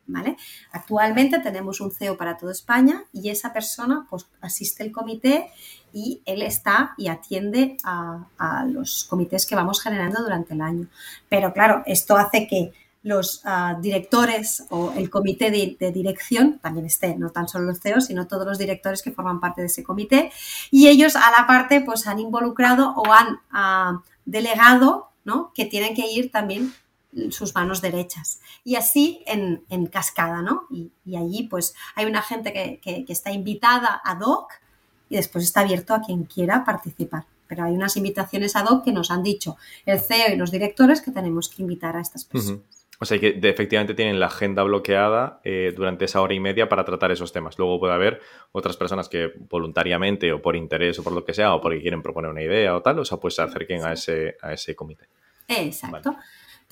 [0.73, 5.51] Actualmente tenemos un CEO para toda España y esa persona pues, asiste al comité
[5.93, 10.89] y él está y atiende a, los comités que vamos generando durante el año.
[11.29, 17.17] Pero claro, esto hace que los ah, directores o el comité de, dirección también esté,
[17.17, 20.31] no tan solo los CEOs, sino todos los directores que forman parte de ese comité
[20.71, 25.53] y ellos a la parte pues han involucrado o han ah, delegado ¿no?
[25.53, 26.73] que tienen que ir también
[27.31, 28.41] sus manos derechas.
[28.65, 30.67] Y así en, cascada, ¿no?
[30.71, 34.53] Y, allí pues hay una gente que, está invitada ad hoc
[35.09, 37.25] y después está abierto a quien quiera participar.
[37.47, 41.03] Pero hay unas invitaciones ad hoc que nos han dicho el CEO y los directores
[41.03, 42.63] que tenemos que invitar a estas personas.
[42.99, 46.85] O sea, que efectivamente tienen la agenda bloqueada eh, durante esa hora y media para
[46.85, 47.59] tratar esos temas.
[47.59, 48.21] Luego puede haber
[48.53, 52.01] otras personas que voluntariamente o por interés o por lo que sea o porque quieren
[52.01, 55.09] proponer una idea o tal, o sea, pues se acerquen a ese, a ese comité.
[55.49, 56.15] Exacto.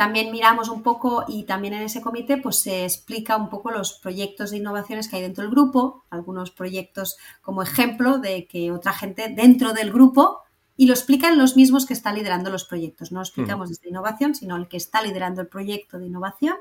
[0.00, 3.92] También miramos un poco y también en ese comité pues se explica un poco los
[3.92, 8.94] proyectos de innovaciones que hay dentro del grupo, algunos proyectos como ejemplo de que otra
[8.94, 10.38] gente dentro del grupo
[10.74, 13.12] y lo explican los mismos que están liderando los proyectos.
[13.12, 16.56] No explicamos desde innovación, sino el que está liderando el proyecto de innovación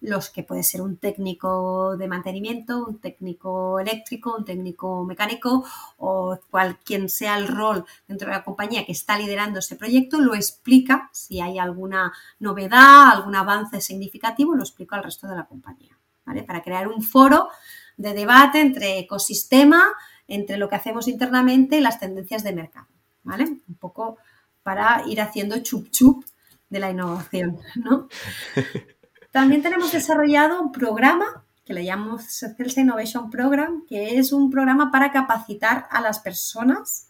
[0.00, 5.64] los que puede ser un técnico de mantenimiento, un técnico eléctrico, un técnico mecánico
[5.98, 10.34] o cual sea el rol dentro de la compañía que está liderando ese proyecto, lo
[10.34, 15.98] explica si hay alguna novedad, algún avance significativo, lo explica al resto de la compañía,
[16.24, 16.42] ¿vale?
[16.44, 17.48] Para crear un foro
[17.96, 19.84] de debate entre ecosistema,
[20.26, 22.88] entre lo que hacemos internamente y las tendencias de mercado,
[23.22, 23.44] ¿vale?
[23.44, 24.16] Un poco
[24.62, 26.24] para ir haciendo chup chup
[26.70, 28.08] de la innovación, ¿no?
[29.30, 32.24] También tenemos desarrollado un programa que le llamamos
[32.56, 37.08] Celsa Innovation Program, que es un programa para capacitar a las personas.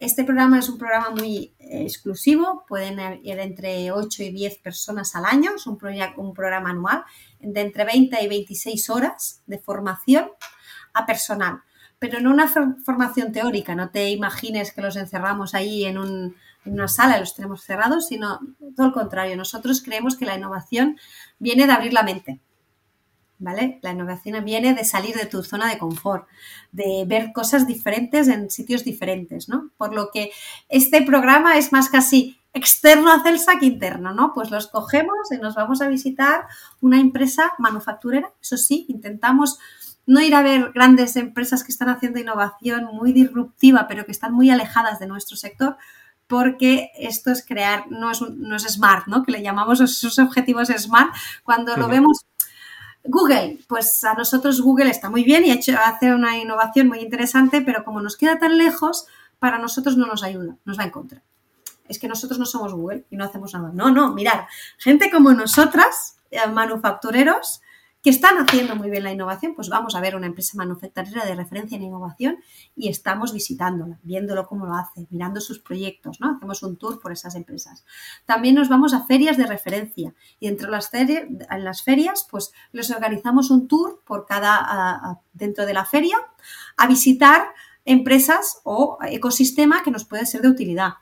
[0.00, 5.14] Este programa es un programa muy eh, exclusivo, pueden ir entre 8 y 10 personas
[5.14, 5.78] al año, es un,
[6.16, 7.04] un programa anual
[7.40, 10.30] de entre 20 y 26 horas de formación
[10.94, 11.60] a personal,
[11.98, 16.36] pero no una formación teórica, no te imagines que los encerramos ahí en un,
[16.68, 18.40] en una sala y los tenemos cerrados, sino
[18.76, 19.36] todo el contrario.
[19.36, 20.98] Nosotros creemos que la innovación
[21.38, 22.40] viene de abrir la mente.
[23.40, 23.78] ¿Vale?
[23.82, 26.26] La innovación viene de salir de tu zona de confort,
[26.72, 29.70] de ver cosas diferentes en sitios diferentes, ¿no?
[29.76, 30.32] Por lo que
[30.68, 34.32] este programa es más casi externo a Celsa que interno, ¿no?
[34.34, 36.46] Pues los cogemos y nos vamos a visitar
[36.80, 38.32] una empresa manufacturera.
[38.42, 39.60] Eso sí, intentamos
[40.08, 44.32] no ir a ver grandes empresas que están haciendo innovación muy disruptiva, pero que están
[44.32, 45.76] muy alejadas de nuestro sector,
[46.28, 49.24] porque esto es crear, no es, no es smart, ¿no?
[49.24, 51.12] Que le llamamos esos objetivos smart.
[51.42, 52.24] Cuando lo vemos
[53.02, 57.00] Google, pues a nosotros Google está muy bien y ha hecho, hace una innovación muy
[57.00, 59.06] interesante, pero como nos queda tan lejos,
[59.38, 61.22] para nosotros no nos ayuda, nos va en contra.
[61.88, 63.70] Es que nosotros no somos Google y no hacemos nada.
[63.72, 67.62] No, no, mirar, gente como nosotras, eh, manufactureros,
[68.02, 71.34] que están haciendo muy bien la innovación, pues vamos a ver una empresa manufacturera de
[71.34, 72.38] referencia en innovación
[72.76, 76.36] y estamos visitándola, viéndolo cómo lo hace, mirando sus proyectos, ¿no?
[76.36, 77.84] Hacemos un tour por esas empresas.
[78.24, 82.26] También nos vamos a ferias de referencia y dentro de las, ferias, en las ferias,
[82.30, 86.16] pues les organizamos un tour por cada, dentro de la feria
[86.76, 87.48] a visitar
[87.84, 90.94] empresas o ecosistema que nos puede ser de utilidad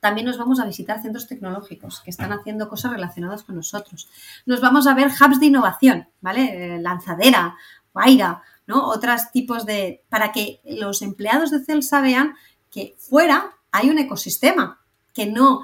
[0.00, 4.08] también nos vamos a visitar centros tecnológicos que están haciendo cosas relacionadas con nosotros.
[4.46, 6.76] Nos vamos a ver hubs de innovación, ¿vale?
[6.76, 7.56] Eh, lanzadera,
[7.92, 8.88] Guaira, ¿no?
[8.88, 10.02] Otros tipos de...
[10.08, 12.34] para que los empleados de Celsa vean
[12.70, 14.80] que fuera hay un ecosistema,
[15.12, 15.62] que no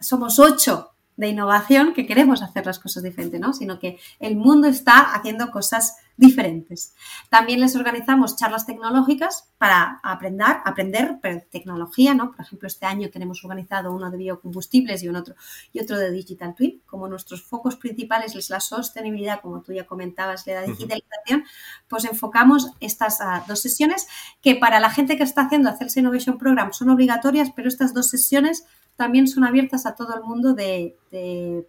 [0.00, 3.52] somos ocho de innovación que queremos hacer las cosas diferentes, ¿no?
[3.52, 6.94] Sino que el mundo está haciendo cosas diferentes.
[7.28, 11.18] También les organizamos charlas tecnológicas para aprender, aprender
[11.50, 12.30] tecnología, ¿no?
[12.30, 15.34] Por ejemplo, este año tenemos organizado uno de biocombustibles y, un otro,
[15.72, 16.82] y otro de Digital Twin.
[16.86, 21.44] Como nuestros focos principales es la sostenibilidad, como tú ya comentabas, la digitalización,
[21.88, 24.06] pues enfocamos estas ah, dos sesiones
[24.40, 28.08] que para la gente que está haciendo Hacerse Innovation Program son obligatorias, pero estas dos
[28.08, 28.64] sesiones
[28.98, 30.96] también son abiertas a todo el mundo de,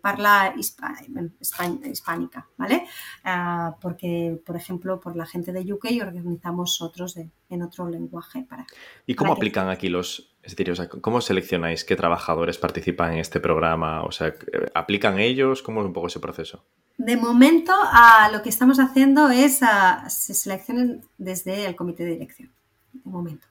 [0.02, 2.88] parla hispánica, ¿vale?
[3.24, 8.66] Ah, porque, por ejemplo, por la gente de UK organizamos otros en otro lenguaje para...
[9.06, 10.36] ¿Y cómo aplican aquí los...
[10.42, 14.04] Es decir, ¿cómo seleccionáis qué trabajadores participan en este programa?
[14.04, 14.34] O sea,
[14.74, 15.62] ¿aplican ellos?
[15.62, 16.66] ¿Cómo es un poco ese proceso?
[16.98, 22.12] De momento, ah, lo que estamos haciendo es uh, se seleccionen desde el comité de
[22.14, 22.52] dirección.
[22.92, 23.46] De momento.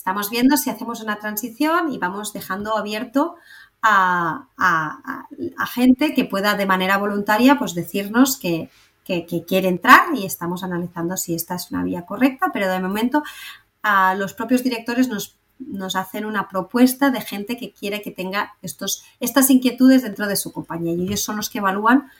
[0.00, 3.36] Estamos viendo si hacemos una transición y vamos dejando abierto
[3.82, 4.46] a,
[5.74, 8.70] gente que pueda de manera voluntaria pues decirnos que,
[9.46, 13.22] quiere entrar y estamos analizando si esta es una vía correcta, pero de momento
[13.82, 15.36] a los propios directores nos,
[15.94, 20.50] hacen una propuesta de gente que quiere que tenga estos, estas inquietudes dentro de su
[20.50, 22.10] compañía y ellos son los que evalúan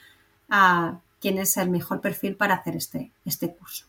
[0.50, 3.86] a quién es el mejor perfil para hacer este, este curso.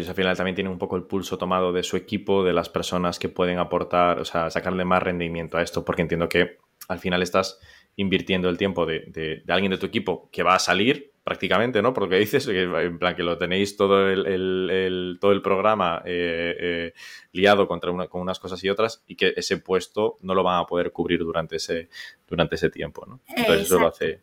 [0.00, 2.68] Sea, al final también tienen un poco el pulso tomado de su equipo, de las
[2.68, 6.98] personas que pueden aportar, o sea, sacarle más rendimiento a esto, porque entiendo que al
[6.98, 7.60] final estás
[7.96, 11.92] invirtiendo el tiempo de, alguien de tu equipo que va a salir prácticamente, ¿no?
[11.92, 16.92] Porque dices, en plan que lo tenéis todo el, todo el programa eh, eh,
[17.32, 20.66] liado contra con unas cosas y otras y que ese puesto no lo van a
[20.66, 21.90] poder cubrir durante ese,
[22.26, 23.20] durante ese tiempo, ¿no?
[23.28, 24.22] Entonces eso lo hace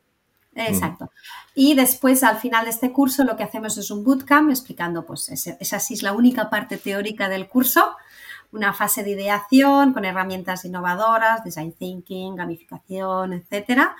[0.67, 1.12] Exacto.
[1.56, 5.30] Y después, al final de este curso, lo que hacemos es un bootcamp explicando, pues,
[5.30, 7.95] esa sí es la única parte teórica del curso,
[8.52, 13.95] una fase de ideación con herramientas innovadoras, design thinking, gamificación, etcétera,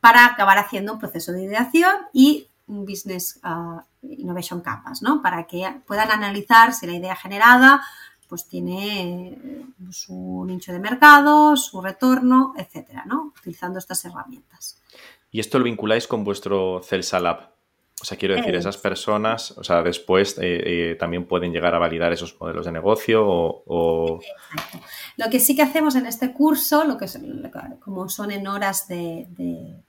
[0.00, 5.22] para acabar haciendo un proceso de ideación y un business uh, innovation campus, ¿no?
[5.22, 7.82] Para que puedan analizar si la idea generada
[8.28, 9.38] pues tiene
[9.90, 13.32] su nicho de mercado, su retorno, etcétera, ¿no?
[13.38, 14.80] Utilizando estas herramientas.
[15.34, 17.50] Y esto lo vinculáis con vuestro Celsa Lab.
[18.00, 21.80] O sea, quiero decir, esas personas, o sea, después eh, eh, también pueden llegar a
[21.80, 24.20] validar esos modelos de negocio o...
[25.16, 27.06] Lo que sí que hacemos en este curso, lo que
[27.80, 29.26] como son en horas de,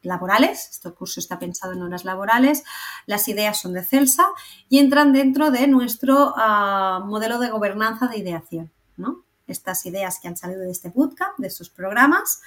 [0.01, 2.63] laborales, este curso está pensado en horas laborales,
[3.05, 4.25] las ideas son de Celsa
[4.67, 9.24] y entran dentro de nuestro ah, modelo de gobernanza de ideación, ¿no?
[9.47, 12.41] Estas ideas que han salido de este bootcamp, de estos programas,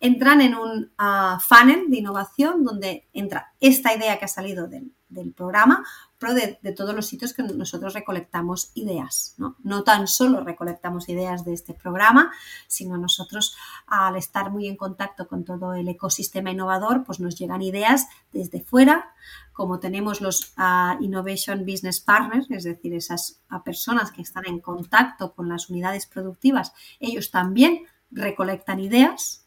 [0.00, 5.32] entran en un ah, funnel de innovación donde entra esta idea que ha salido del
[5.32, 5.84] programa,
[6.18, 9.34] pero de, todos los sitios que nosotros recolectamos ideas.
[9.38, 9.56] ¿no?
[9.62, 12.32] no tan solo recolectamos ideas de este programa,
[12.66, 17.62] sino nosotros al estar muy en contacto con todo el ecosistema innovador, pues nos llegan
[17.62, 19.14] ideas desde fuera,
[19.52, 24.60] como tenemos los uh, Innovation Business Partners, es decir, esas uh, personas que están en
[24.60, 29.44] contacto con las unidades productivas, ellos también recolectan ideas.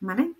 [0.00, 0.32] ¿vale?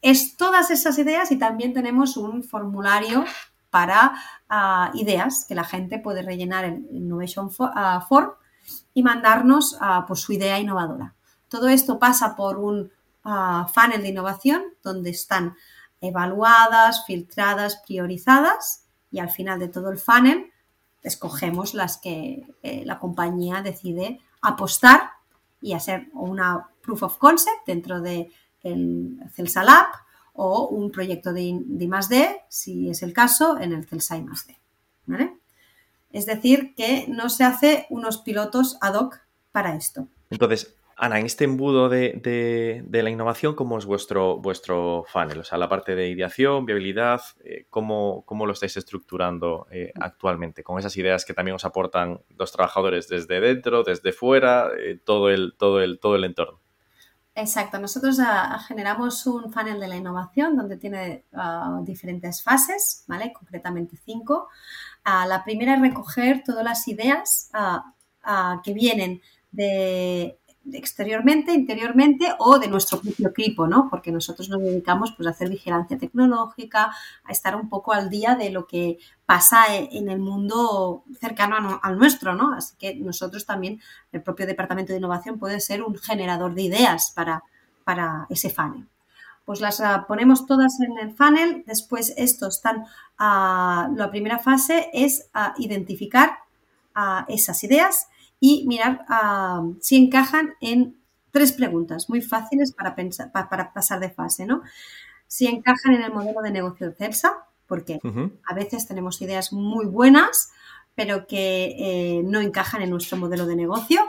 [0.00, 3.24] Es todas esas ideas y también tenemos un formulario
[3.72, 4.12] para
[4.50, 8.32] ah, ideas que la gente puede rellenar en Innovation ah, Form
[8.92, 11.14] y mandarnos uh, su idea innovadora.
[11.48, 15.56] Todo esto pasa por un funnel de innovación donde están
[16.00, 20.50] evaluadas, filtradas, priorizadas y al final de todo el funnel
[21.02, 25.10] escogemos las que eh, la compañía decide apostar
[25.60, 28.30] y hacer una proof of concept dentro de
[28.62, 29.86] el Celsa Lab
[30.32, 34.56] o un proyecto de, de D, si es el caso, en el CELSAI más D.
[36.10, 40.08] Es decir, que no se hace unos pilotos ad hoc para esto.
[40.30, 45.40] Entonces, Ana, en este embudo de, la innovación, ¿cómo es vuestro, vuestro funnel?
[45.40, 50.62] O sea, la parte de ideación, viabilidad, eh, ¿cómo, lo estáis estructurando eh, actualmente?
[50.62, 55.28] Con esas ideas que también os aportan los trabajadores desde dentro, desde fuera, eh, todo,
[55.30, 56.61] el, todo, el, todo el entorno.
[57.34, 63.32] Exacto, nosotros ah, generamos un funnel de la innovación donde tiene ah, diferentes fases, ¿vale?
[63.32, 64.48] Concretamente cinco.
[65.02, 67.50] Ah, la primera es recoger todas las ideas
[68.62, 70.38] que vienen de
[70.72, 73.88] exteriormente, interiormente o de nuestro propio equipo, ¿no?
[73.90, 76.94] Porque nosotros nos dedicamos pues, a hacer vigilancia tecnológica,
[77.24, 81.80] a estar un poco al día de lo que pasa e, en el mundo cercano
[81.82, 82.54] al nuestro, ¿no?
[82.54, 83.80] Así que nosotros también,
[84.12, 87.42] el propio Departamento de Innovación puede ser un generador de ideas para,
[87.84, 88.86] para ese funnel.
[89.44, 92.84] Pues las ah, ponemos todas en el funnel, después estos están,
[93.18, 96.38] a la primera fase es a identificar
[96.94, 98.06] a esas ideas
[98.44, 100.96] y mirar ah, si encajan en
[101.30, 104.62] tres preguntas muy fáciles para, pensar, para, pasar de fase, ¿no?
[105.28, 108.00] Si encajan en el modelo de negocio de CELSA, porque
[108.44, 110.50] a veces tenemos ideas muy buenas,
[110.96, 114.00] pero que eh, no encajan en nuestro modelo de negocio,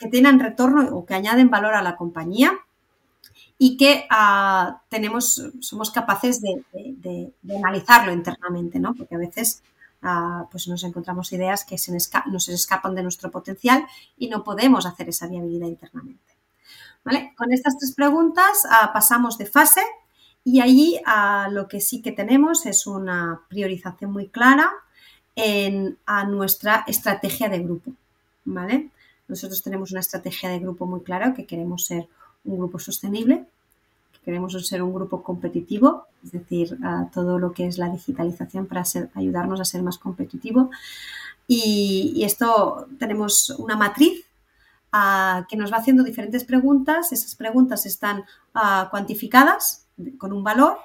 [0.00, 2.58] que tengan retorno o que añaden valor a la compañía
[3.56, 8.94] y que ah, tenemos, somos capaces de, de, analizarlo internamente, ¿no?
[8.94, 9.62] Porque a veces
[10.50, 15.08] pues nos encontramos ideas que se nos escapan de nuestro potencial y no podemos hacer
[15.08, 16.36] esa viabilidad internamente.
[17.36, 19.80] Con estas tres preguntas ah, pasamos de fase
[20.42, 24.72] y allí ah, lo que sí que tenemos es una priorización muy clara
[25.36, 27.92] en a nuestra estrategia de grupo.
[28.44, 28.90] ¿vale?
[29.28, 32.08] Nosotros tenemos una estrategia de grupo muy clara que queremos ser
[32.44, 33.44] un grupo sostenible,
[34.26, 36.76] Queremos ser un grupo competitivo, es decir,
[37.14, 38.82] todo lo que es la digitalización para
[39.14, 40.68] ayudarnos a ser más competitivo.
[41.46, 44.24] Y, esto tenemos una matriz
[45.48, 47.12] que nos va haciendo diferentes preguntas.
[47.12, 48.24] Esas preguntas están
[48.90, 49.86] cuantificadas
[50.18, 50.78] con un valor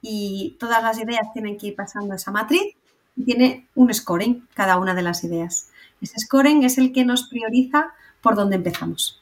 [0.00, 2.76] y todas las ideas tienen que ir pasando esa matriz
[3.16, 5.70] y tiene un scoring cada una de las ideas.
[6.00, 9.20] Ese scoring es el que nos prioriza por dónde empezamos.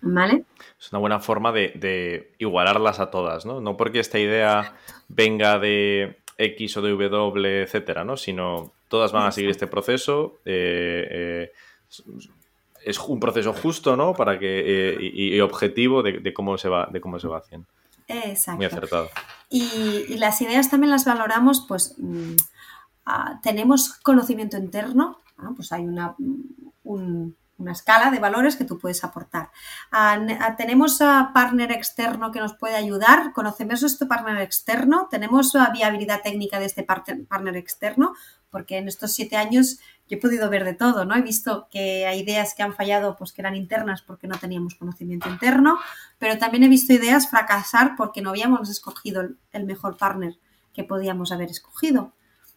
[0.00, 0.44] ¿Vale?
[0.78, 3.60] Es una buena forma de, igualarlas a todas, ¿no?
[3.60, 4.74] No porque esta idea
[5.08, 8.16] venga de X o de W, etcétera, ¿no?
[8.16, 10.38] Sino todas van a seguir este proceso.
[10.44, 11.52] Eh, eh,
[12.84, 14.14] es un proceso justo, ¿no?
[14.14, 17.66] Para que, eh, y, objetivo de, cómo se va, de cómo se va haciendo.
[18.06, 18.56] Exacto.
[18.56, 19.10] Muy acertado.
[19.50, 22.36] Y, las ideas también las valoramos, pues mm,
[23.06, 25.18] ah, tenemos conocimiento interno,
[25.56, 26.14] pues hay una,
[26.84, 29.50] un, una escala de valores que tú puedes aportar.
[30.56, 36.22] tenemos a partner externo que nos puede ayudar, conocemos este partner externo, tenemos la viabilidad
[36.22, 38.14] técnica de este partner externo,
[38.50, 41.14] porque en estos siete años yo he podido ver de todo, ¿no?
[41.16, 44.74] He visto que hay ideas que han fallado pues que eran internas porque no teníamos
[44.74, 45.78] conocimiento interno,
[46.18, 50.38] pero también he visto ideas fracasar porque no habíamos escogido el mejor partner
[50.72, 52.12] que podíamos haber escogido,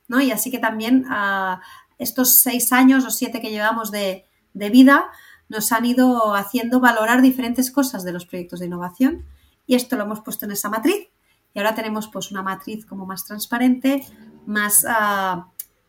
[0.08, 0.22] ¿no?
[0.22, 1.60] Y así que también ah,
[1.98, 5.10] estos seis años o siete que llevamos de, de vida
[5.50, 9.26] nos han ido haciendo valorar diferentes cosas de los proyectos de innovación
[9.68, 11.10] y esto lo hemos puesto en esa matriz
[11.54, 14.06] y ahora tenemos pues una matriz como más transparente,
[14.46, 15.44] más uh,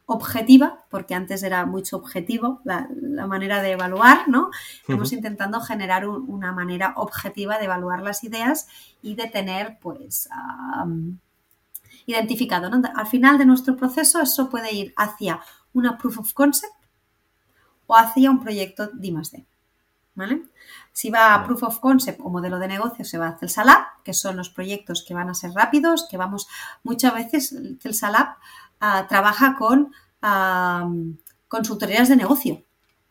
[0.07, 2.89] objetiva, porque antes era muy subjetivo la,
[3.27, 4.51] manera de evaluar, ¿no?
[4.81, 8.67] Estamos intentando generar una manera objetiva de evaluar las ideas
[9.01, 10.29] y de tener, pues,
[12.07, 12.69] identificado.
[12.95, 15.41] Al final de nuestro proceso, eso puede ir hacia
[15.73, 16.75] una proof of concept
[17.93, 19.13] o hacia un proyecto D
[20.15, 20.43] ¿Vale?
[20.93, 24.03] Si va a Proof of Concept o modelo de negocio, se va a Celsa Lab,
[24.05, 26.49] que son los proyectos que van a ser rápidos, que vamos,
[26.83, 28.37] muchas veces Celsa Lab
[28.81, 29.93] ah, trabaja con
[31.49, 32.63] consultorías de negocio.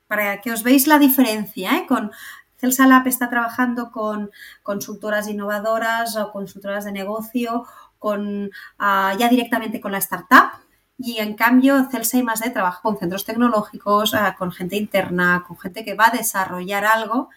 [0.07, 1.86] Para que os veáis la diferencia, ¿eh?
[1.88, 2.11] con
[2.57, 4.32] Celsa Lab está trabajando con
[4.63, 7.65] consultoras innovadoras o consultoras de negocio,
[7.99, 10.61] con ah, ya directamente con la startup.
[11.03, 15.57] Y en cambio, Celsa y más trabaja con centros tecnológicos, ah, con gente interna, con
[15.57, 17.29] gente que va a desarrollar algo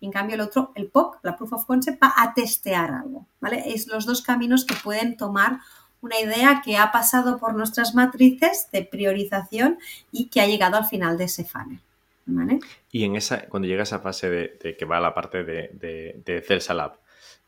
[0.00, 3.26] y en cambio el otro, el POC, la Proof of Concept, va a testear algo,
[3.40, 3.64] ¿vale?
[3.66, 5.58] Es los dos caminos que pueden tomar
[6.00, 9.78] una idea que ha pasado por nuestras matrices de priorización
[10.12, 11.80] y que ha llegado al final de ese funnel.
[12.26, 12.60] ¿vale?
[12.92, 16.22] Y en esa, cuando llega esa fase de, que va a la parte de, de,
[16.24, 17.00] de Celsa Lab,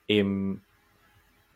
[0.08, 0.58] em,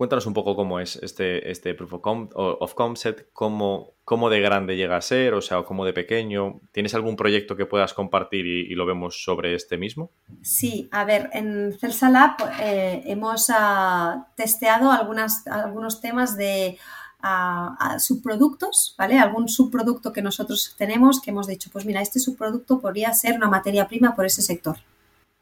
[0.04, 1.94] Cuéntanos un poco cómo es este, este Proof
[2.34, 6.60] of, Concept, cómo, cómo, de grande llega a ser, o sea, cómo de pequeño.
[6.72, 10.10] ¿Tienes algún proyecto que puedas compartir y, lo vemos sobre este mismo?
[10.42, 16.76] Sí, a ver, en Celsa Lab eh, hemos ah, testeado algunas, algunos temas de
[17.22, 19.18] ah, subproductos, ¿vale?
[19.18, 23.48] Algún subproducto que nosotros tenemos que hemos dicho, pues mira, este subproducto podría ser una
[23.48, 24.76] materia prima por ese sector,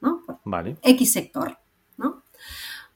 [0.00, 0.22] ¿no?
[0.44, 0.76] vale.
[0.84, 1.58] X sector.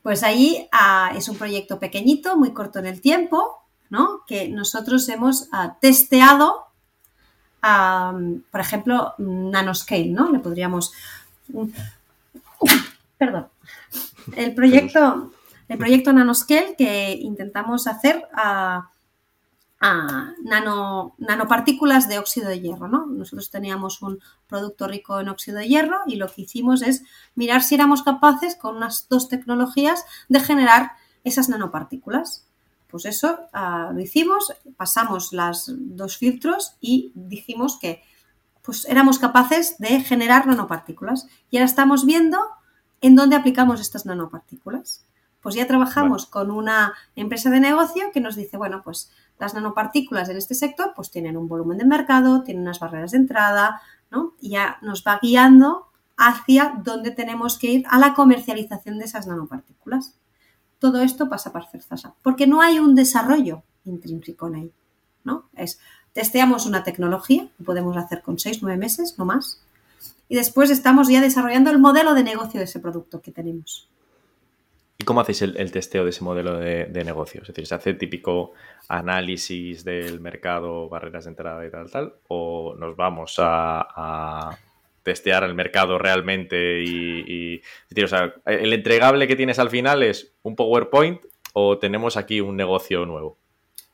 [0.07, 3.59] Pues ahí ah, es un proyecto pequeñito, muy corto en el tiempo,
[3.91, 4.21] ¿no?
[4.25, 6.69] Que nosotros hemos ah, testeado,
[7.61, 10.31] por ejemplo, nanoscale, ¿no?
[10.31, 10.93] Le podríamos...
[13.19, 13.49] perdón.
[14.37, 15.33] El proyecto,
[15.67, 18.89] el proyecto nanoscale que intentamos hacer a
[19.81, 22.89] nano, nanopartículas de óxido de hierro.
[22.89, 23.07] ¿no?
[23.07, 27.03] Nosotros teníamos un producto rico en óxido de hierro y lo que hicimos es
[27.35, 30.93] mirar si éramos capaces con unas dos tecnologías de generar
[31.25, 32.47] esas nanopartículas.
[32.89, 38.03] Pues eso ah, lo hicimos, pasamos las dos filtros y dijimos que
[38.63, 41.29] pues éramos capaces de generar nanopartículas.
[41.51, 42.39] Y ahora estamos viendo
[43.01, 45.05] en dónde aplicamos estas nanopartículas.
[45.41, 50.29] Pues ya trabajamos con una empresa de negocio que nos dice, bueno, pues las nanopartículas
[50.29, 53.81] en este sector pues tienen un volumen de mercado, tienen unas barreras de entrada,
[54.11, 54.35] ¿no?
[54.41, 59.27] Y ya nos va guiando hacia dónde tenemos que ir a la comercialización de esas
[59.27, 60.15] nanopartículas.
[60.79, 64.73] Todo esto pasa por CERZASA, porque no hay un desarrollo intrínseco en ahí,
[65.25, 65.49] ¿no?
[65.55, 65.79] Es,
[66.13, 69.63] testeamos una tecnología, que podemos hacer con seis, nueve meses, no más,
[70.29, 73.89] y después estamos ya desarrollando el modelo de negocio de ese producto que tenemos.
[74.99, 77.43] ¿Y cómo hacéis el, testeo de ese modelo de, negocio?
[77.43, 78.53] Es decir, ¿se hace típico
[78.89, 82.15] análisis del mercado, barreras de entrada y tal, tal?
[82.29, 84.59] ¿O nos vamos a,
[85.03, 90.33] testear el mercado realmente y, decir, o sea, el entregable que tienes al final es
[90.43, 91.21] un PowerPoint
[91.53, 93.37] o tenemos aquí un negocio nuevo?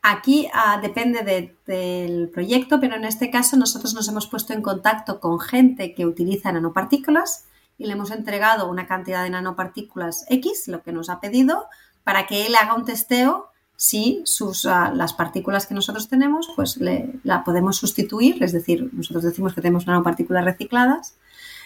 [0.03, 5.21] Aquí ah, depende del proyecto, pero en este caso nosotros nos hemos puesto en contacto
[5.21, 7.47] con gente que utiliza nanopartículas
[7.83, 11.67] y le hemos entregado una cantidad de nanopartículas X, lo que nos ha pedido,
[12.05, 16.77] para que él haga un testeo si sus, ah, las partículas que nosotros tenemos, pues
[16.77, 21.17] le, la podemos sustituir, es decir, nosotros decimos que tenemos nanopartículas recicladas,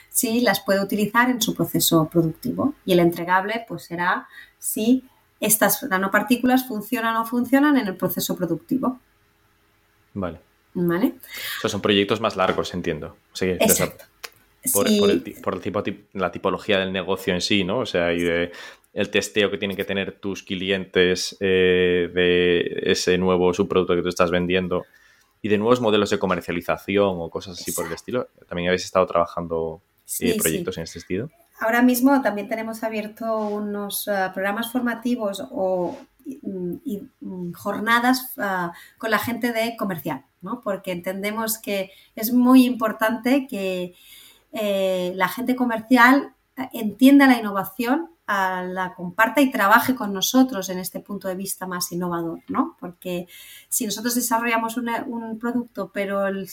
[0.09, 2.73] si las puede utilizar en su proceso productivo.
[2.87, 4.27] Y el entregable, pues será
[4.59, 5.05] si
[5.41, 8.99] estas nanopartículas funcionan o no funcionan en el proceso productivo.
[10.15, 10.41] Vale.
[10.73, 11.17] ¿Vale?
[11.67, 13.17] son proyectos más largos, entiendo.
[13.39, 14.07] Exacto
[14.73, 17.79] por, el, tipo, la tipología del negocio en sí, ¿no?
[17.81, 18.53] O sea, y de
[18.97, 24.09] el testeo que tienen que tener tus clientes eh, de ese nuevo subproducto que tú
[24.09, 24.87] estás vendiendo
[25.43, 28.31] y de nuevos modelos de comercialización o cosas así por el estilo.
[28.49, 29.83] También habéis estado trabajando
[30.21, 31.31] eh, proyectos en este sentido.
[31.61, 38.35] Ahora mismo también tenemos abierto unos eh, programas formativos o y, mm, jornadas
[38.97, 40.63] con la gente de comercial, ¿no?
[40.63, 43.95] Porque entendemos que es muy importante que
[44.59, 46.35] eh, la gente comercial
[46.73, 51.93] entienda la innovación, la comparta y trabaje con nosotros en este punto de vista más
[51.93, 52.77] innovador, ¿no?
[52.81, 53.29] Porque
[53.69, 56.49] si nosotros desarrollamos un producto, pero el,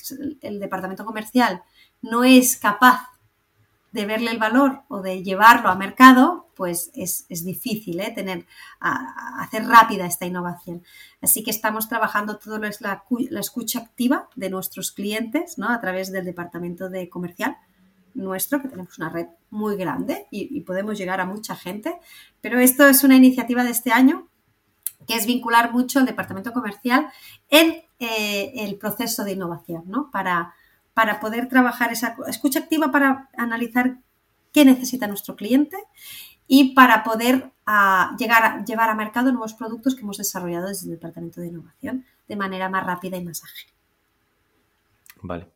[0.60, 1.64] departamento comercial
[2.02, 3.08] no es capaz
[3.94, 8.12] de verle el valor o de llevarlo a mercado, pues es, difícil ¿eh?
[8.14, 8.46] tener,
[8.82, 10.84] hacer rápida esta innovación.
[11.22, 15.70] Así que estamos trabajando todo lo es la, la escucha activa de nuestros clientes ¿no?
[15.70, 17.58] a través del departamento de comercial
[18.14, 21.96] nuestro, que tenemos una red muy grande y, podemos llegar a mucha gente,
[22.42, 24.28] pero esto es una iniciativa de este año
[25.08, 27.10] que es vincular mucho el departamento comercial
[27.50, 30.10] en eh, el proceso de innovación, ¿no?
[30.12, 30.54] Para,
[30.94, 33.98] para poder trabajar esa escucha activa para analizar
[34.54, 35.78] qué necesita nuestro cliente
[36.48, 40.86] y para poder ah, llegar a, llevar a mercado nuevos productos que hemos desarrollado desde
[40.86, 43.70] el Departamento de Innovación de manera más rápida y más ágil.
[45.22, 45.48] Vale.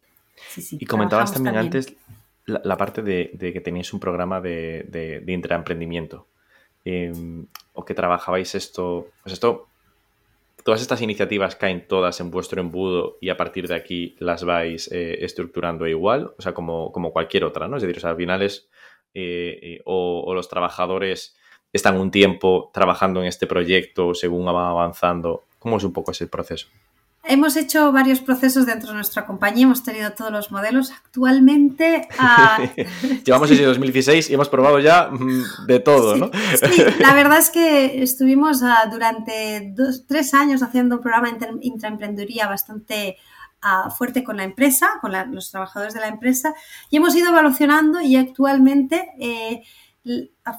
[0.72, 1.96] y comentabas también, antes
[2.48, 6.28] la, parte de, que teníais un programa de, de, intraemprendimiento.
[6.86, 9.08] Em, o que trabajabais esto.
[9.22, 9.68] Pues esto.
[10.64, 14.92] Todas estas iniciativas caen todas en vuestro embudo y a partir de aquí las vais
[14.92, 17.78] eh, estructurando igual, o sea, como, como, cualquier otra, ¿no?
[17.78, 18.42] Es decir, al final.
[18.42, 18.60] Eh,
[19.14, 21.36] eh, o, los trabajadores
[21.74, 25.46] están un tiempo trabajando en este proyecto según va avanzando.
[25.60, 26.68] ¿Cómo es un poco ese proceso?
[27.30, 30.92] Hemos hecho varios procesos dentro de nuestra compañía, hemos tenido todos los modelos.
[30.92, 32.08] Actualmente.
[32.18, 32.60] Ah,
[33.26, 36.32] Llevamos desde 2016 y hemos probado ya mm, de todo, ¿no?
[36.72, 39.74] sí, la verdad es que estuvimos ah, durante
[40.08, 43.18] tres años haciendo un programa de intraemprendeduría bastante
[43.62, 46.54] ah, fuerte con la empresa, con los trabajadores de la empresa,
[46.90, 49.64] y hemos ido evolucionando y actualmente eh,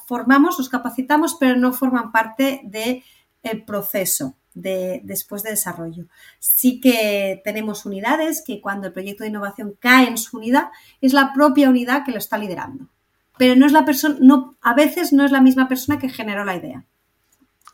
[0.07, 3.03] formamos, los capacitamos, pero no forman parte del
[3.43, 6.07] el proceso de, después de desarrollo.
[6.39, 10.69] Sí que tenemos unidades que cuando el proyecto de innovación cae en su unidad,
[11.01, 12.87] es la propia unidad que lo está liderando.
[13.39, 16.45] Pero no es la persona, no, a veces no es la misma persona que generó
[16.45, 16.85] la idea.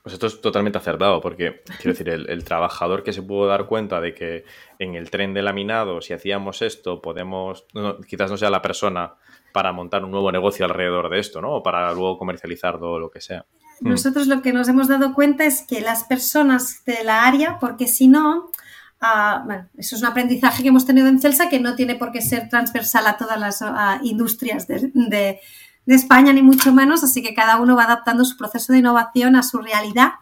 [0.03, 4.03] Pues esto es totalmente acertado, porque quiero decir, el, trabajador que se pudo dar cuenta
[4.03, 4.45] de que
[4.78, 7.66] en el tren de laminado, si hacíamos esto, podemos,
[8.07, 9.14] quizás no sea la persona
[9.55, 11.55] para montar un nuevo negocio alrededor de esto, ¿no?
[11.55, 13.47] O para luego comercializar todo lo que sea.
[13.80, 13.90] Mm.
[13.90, 17.86] Nosotros lo que nos hemos dado cuenta es que las personas de la área, porque
[17.86, 18.50] si no,
[19.00, 22.12] ah, bueno, eso es un aprendizaje que hemos tenido en Celsa que no tiene por
[22.12, 25.40] qué ser transversal a todas las ah, industrias de,
[25.86, 29.42] España, ni mucho menos, así que cada uno va adaptando su proceso de innovación a
[29.42, 30.12] su realidad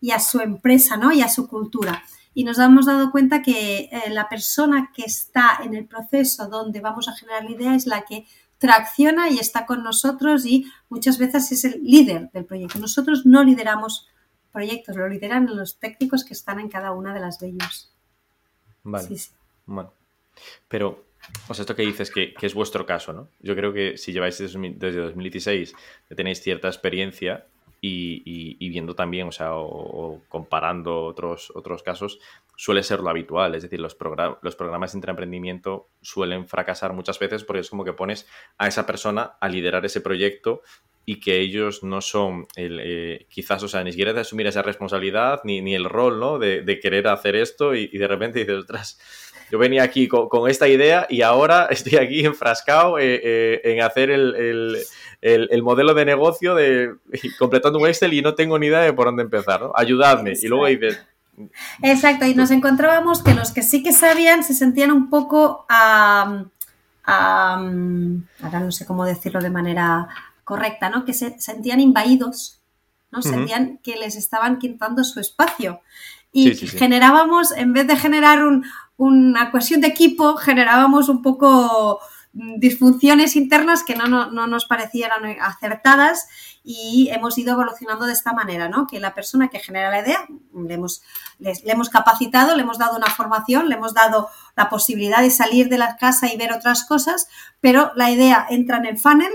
[0.00, 1.12] y a su empresa, ¿no?
[1.12, 2.04] Y a su cultura.
[2.34, 6.80] Y nos hemos dado cuenta que eh, la persona que está en el proceso donde
[6.80, 8.26] vamos a generar la idea es la que
[8.62, 12.78] tracciona y está con nosotros y muchas veces es el líder del proyecto.
[12.78, 14.08] Nosotros no lideramos
[14.52, 17.92] proyectos, lo lideran los técnicos que están en cada una de las venues.
[18.84, 19.08] Vale.
[19.08, 19.30] Sí, sí.
[19.66, 19.92] Bueno.
[20.68, 21.06] Pero,
[21.48, 23.28] o sea, esto que dices que, que, es vuestro caso, ¿no?
[23.40, 25.74] Yo creo que si lleváis desde, desde 2016,
[26.14, 27.48] tenéis cierta experiencia,
[27.84, 32.20] y, viendo también, o sea, o, comparando otros, otros casos,
[32.56, 33.54] suele ser lo habitual.
[33.56, 33.96] Es decir, los,
[34.42, 38.86] los programas de intraemprendimiento suelen fracasar muchas veces porque es como que pones a esa
[38.86, 40.62] persona a liderar ese proyecto
[41.04, 44.62] y que ellos no son, el, eh, quizás, o sea, ni siquiera de asumir esa
[44.62, 46.38] responsabilidad ni, ni el rol, ¿no?
[46.38, 48.98] De, de querer hacer esto y, y, de repente dices, ostras,
[49.52, 54.10] yo venía aquí con, esta idea y ahora estoy aquí enfrascado eh, eh, en hacer
[54.10, 54.78] el,
[55.62, 56.94] modelo de negocio de
[57.38, 59.72] completando un Excel y no tengo ni idea de por dónde empezar, ¿no?
[59.74, 60.32] Ayudadme.
[60.40, 61.04] Y luego dices...
[61.82, 65.66] Exacto, y nos encontrábamos que los que sí que sabían se sentían un poco...
[65.68, 66.46] ahora
[67.04, 70.08] no sé cómo decirlo de manera
[70.44, 71.04] correcta, ¿no?
[71.04, 72.60] Que se sentían invadidos,
[73.10, 73.22] ¿no?
[73.22, 75.80] Sentían que les estaban quitando su espacio.
[76.32, 78.64] Y generábamos, en vez de generar un,
[78.96, 82.00] una cohesión de equipo, generábamos un poco
[82.32, 86.28] mm, disfunciones internas que no, nos parecieran acertadas
[86.62, 88.86] y hemos ido evolucionando de esta manera, ¿no?
[88.86, 91.02] Que la persona que genera la idea, le hemos,
[91.40, 95.68] le, hemos capacitado, le hemos dado una formación, le hemos dado la posibilidad de salir
[95.68, 97.26] de la casa y ver otras cosas,
[97.60, 99.32] pero la idea entra en el funnel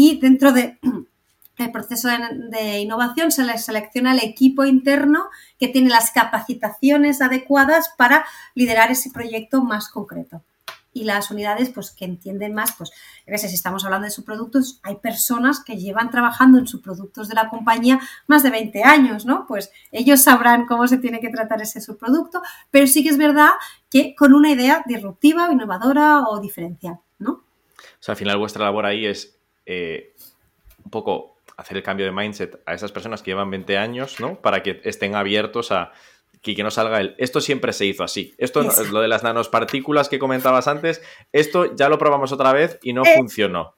[0.00, 0.78] y dentro de
[1.58, 5.28] el proceso de, innovación se le selecciona el equipo interno
[5.58, 8.24] que tiene las capacitaciones adecuadas para
[8.54, 10.44] liderar ese proyecto más concreto.
[10.92, 12.92] Y las unidades, pues que entienden más, pues,
[13.26, 17.98] si estamos hablando de subproductos, hay personas que llevan trabajando en subproductos de la compañía
[18.28, 19.46] más de 20 años, ¿no?
[19.48, 22.40] Pues ellos sabrán cómo se tiene que tratar ese subproducto,
[22.70, 23.50] pero sí que es verdad
[23.90, 27.32] que con una idea disruptiva, innovadora o diferencial, ¿no?
[27.32, 29.37] O sea, al final vuestra labor ahí es
[29.68, 30.14] eh,
[30.82, 34.40] un poco hacer el cambio de mindset a esas personas que llevan 20 años, ¿no?
[34.40, 35.92] Para que estén abiertos a
[36.40, 38.34] que, que no salga el esto siempre se hizo así.
[38.38, 41.02] Esto, lo de las nanospartículas que comentabas antes,
[41.32, 43.14] esto ya lo probamos otra vez y no eh.
[43.16, 43.74] funcionó.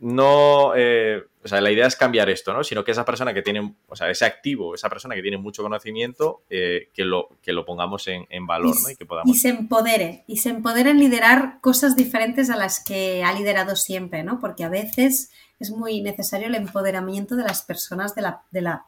[0.00, 2.62] No, eh, o sea, la idea es cambiar esto, ¿no?
[2.62, 5.62] Sino que esa persona que tiene, o sea, ese activo, esa persona que tiene mucho
[5.62, 8.90] conocimiento, eh, que, lo, que lo pongamos en, valor, ¿no?
[8.90, 9.34] Y, que podamos...
[9.34, 13.74] y se empodere, y se empodere en liderar cosas diferentes a las que ha liderado
[13.74, 14.38] siempre, ¿no?
[14.38, 18.86] Porque a veces es muy necesario el empoderamiento de las personas de la, de la,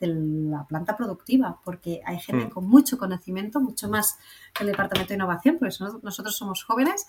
[0.00, 2.50] la planta productiva, porque hay gente mm.
[2.50, 4.16] con mucho conocimiento, mucho más
[4.54, 7.06] que el Departamento de Innovación, porque nosotros somos jóvenes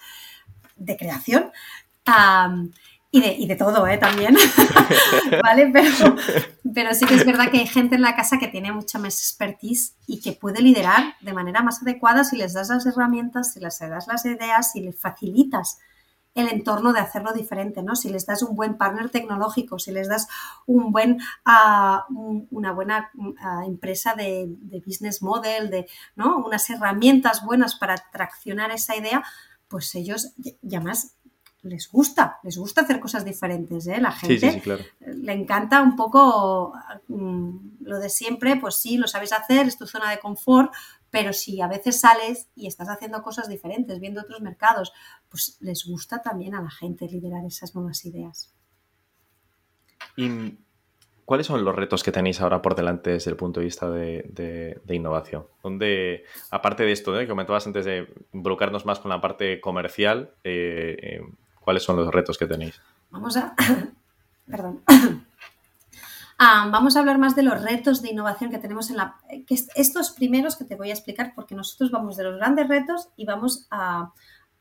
[0.76, 1.52] de creación.
[3.16, 4.00] Y de, y de todo, ¿eh?
[4.00, 4.36] También,
[5.44, 5.70] ¿vale?
[5.72, 6.16] Pero,
[6.74, 9.20] pero sí que es verdad que hay gente en la casa que tiene mucha más
[9.20, 13.60] expertise y que puede liderar de manera más adecuada si les das las herramientas, si
[13.60, 15.78] les das las ideas, si les facilitas
[16.34, 17.96] el entorno de hacerlo diferente, ¿no?
[17.96, 20.28] Si les das un buen partner tecnológico, si les das
[20.66, 23.12] un buen, ah, una buena
[23.42, 24.48] ah, empresa de,
[24.84, 26.40] business model, de, ¿no?
[26.40, 29.24] Unas herramientas buenas para traccionar esa idea,
[29.68, 30.34] pues ellos
[30.64, 31.16] ya más
[31.64, 34.00] les gusta, les gusta hacer cosas diferentes, ¿eh?
[34.00, 34.62] La gente
[35.00, 36.74] le encanta un poco
[37.08, 40.74] mm, lo de siempre, pues sí, lo sabes hacer, es tu zona de confort,
[41.10, 44.92] pero si a veces sales y estás haciendo cosas diferentes, viendo otros mercados,
[45.30, 48.54] pues les gusta también a la gente liderar esas nuevas ideas.
[50.18, 50.58] ¿Y
[51.24, 54.82] cuáles son los retos que tenéis ahora por delante desde el punto de vista de,
[54.90, 55.46] innovación?
[55.64, 57.24] Donde, aparte de esto, ¿eh?
[57.24, 61.22] que comentabas antes de involucrarnos más con la parte comercial, eh, eh,
[61.64, 62.80] ¿cuáles son los retos que tenéis?
[63.10, 63.56] Vamos a...
[64.48, 64.82] Perdón.
[66.40, 69.16] Ah, vamos a hablar más de los retos de innovación que tenemos en la...
[69.48, 73.10] Que estos primeros que te voy a explicar porque nosotros vamos de los grandes retos
[73.16, 74.12] y vamos a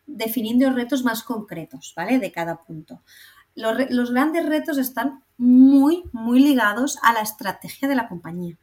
[0.06, 2.18] definiendo retos más concretos, ¿vale?
[2.18, 3.00] De cada punto.
[3.54, 8.58] Los, los grandes retos están muy, muy ligados a la estrategia de la compañía,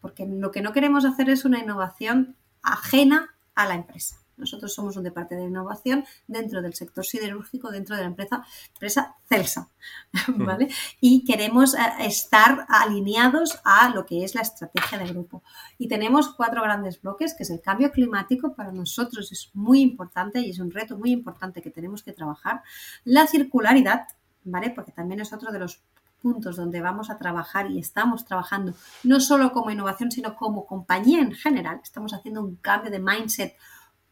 [0.00, 4.19] porque lo que no queremos hacer es una innovación ajena a la empresa.
[4.40, 9.16] Nosotros somos un departamento de innovación dentro del sector siderúrgico, dentro de la empresa, empresa
[9.28, 9.68] Celsa,
[10.28, 10.68] ¿vale?
[11.00, 15.42] Y queremos eh, estar alineados a lo que es la estrategia del grupo.
[15.78, 20.40] Y tenemos cuatro grandes bloques, que es el cambio climático, para nosotros es muy importante
[20.40, 22.62] y es un reto muy importante que tenemos que trabajar.
[23.04, 24.08] La circularidad,
[24.44, 24.70] ¿vale?
[24.70, 25.80] Porque también es otro de los
[26.20, 28.74] puntos donde vamos a trabajar y estamos trabajando,
[29.04, 31.80] no solo como innovación, sino como compañía en general.
[31.82, 33.56] Estamos haciendo un cambio de mindset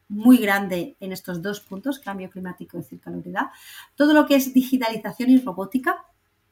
[0.08, 3.48] muy grande en estos dos puntos, cambio climático y circularidad.
[3.94, 6.04] Todo lo que es digitalización y robótica,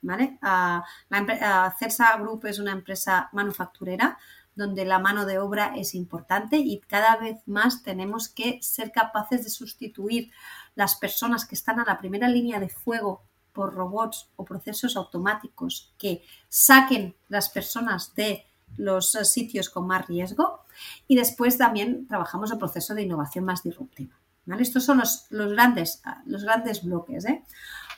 [0.03, 0.39] ¿vale?
[0.43, 4.19] la CERSA Group es una empresa manufacturera
[4.55, 9.45] donde la mano de obra es importante y cada vez más tenemos que ser capaces
[9.45, 10.33] de sustituir
[10.75, 15.93] las personas que están a la primera línea de fuego por robots o procesos automáticos
[15.99, 18.47] que saquen las personas de
[18.77, 20.65] los eh, sitios con más riesgo
[21.09, 24.17] y después también trabajamos el proceso de innovación más disruptiva.
[24.59, 27.25] Estos son los, grandes, ah, los grandes bloques.
[27.25, 27.43] ¿eh?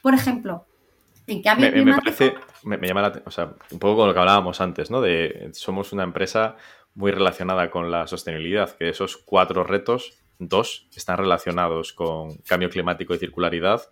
[0.01, 0.67] Por ejemplo,
[1.27, 4.21] en cambio me, me, parece, me, llama la, o sea, un poco con lo que
[4.21, 5.03] hablábamos antes, ¿no?
[5.03, 6.57] De somos una empresa
[6.95, 13.15] muy relacionada con la sostenibilidad, que esos cuatro retos, dos están relacionados con cambio climático
[13.15, 13.83] y circularidad.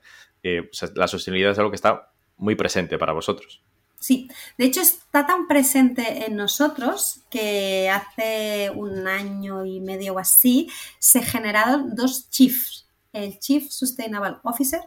[0.42, 3.62] Eh, la sostenibilidad es algo que está muy presente para vosotros.
[4.06, 10.20] Sí, de hecho está tan presente en nosotros que hace un año y medio o
[10.20, 14.80] así se generaron dos chiefs, el Chief Sustainable Officer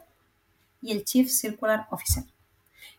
[0.82, 2.24] y el Chief Circular Officer.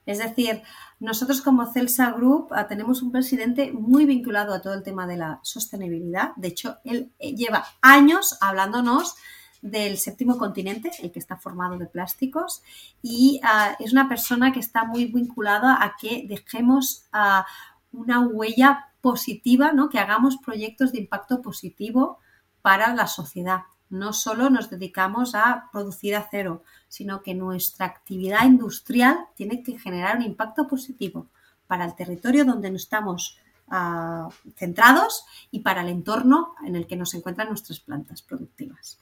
[0.05, 0.63] Es decir,
[0.99, 5.17] nosotros como Celsa Group ah, tenemos un presidente muy vinculado a todo el tema de
[5.17, 6.33] la sostenibilidad.
[6.37, 9.17] De hecho, él eh, lleva años hablándonos
[9.63, 12.63] del séptimo continente, el que está formado de plásticos,
[13.03, 17.47] y ah, es una persona que está muy vinculada a que dejemos ah,
[17.93, 19.89] una huella positiva, ¿no?
[19.89, 22.19] que hagamos proyectos de impacto positivo
[22.63, 23.63] para la sociedad.
[23.89, 30.17] No solo nos dedicamos a producir acero, sino que nuestra actividad industrial tiene que generar
[30.17, 31.27] un impacto positivo
[31.67, 33.39] para el territorio donde estamos
[33.69, 38.99] ah, centrados y para el entorno en el que nos encuentran nuestras plantas productivas.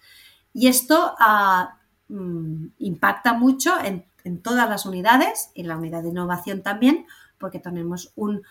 [0.52, 1.14] Y esto
[2.08, 4.06] mm, impacta mucho en,
[4.42, 7.06] todas las unidades, en la unidad de innovación también,
[7.38, 8.42] porque tenemos un,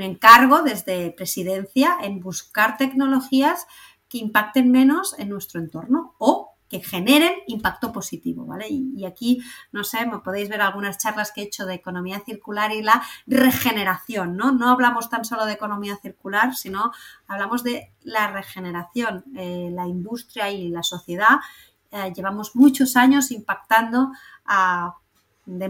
[0.00, 3.66] encargo desde presidencia en buscar tecnologías
[4.08, 8.66] que impacten menos en nuestro entorno o que generen impacto positivo, ¿vale?
[8.70, 9.42] Y, aquí,
[9.72, 13.02] no sé, me podéis ver algunas charlas que he hecho de economía circular y la
[13.26, 14.52] regeneración, ¿no?
[14.52, 16.92] No hablamos tan solo de economía circular, sino
[17.26, 19.24] hablamos de la regeneración.
[19.36, 21.40] Eh, la industria y la sociedad
[21.90, 24.12] eh, llevamos muchos años impactando
[25.44, 25.68] de,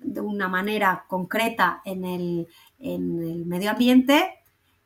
[0.00, 4.38] de, una manera concreta en el medio ambiente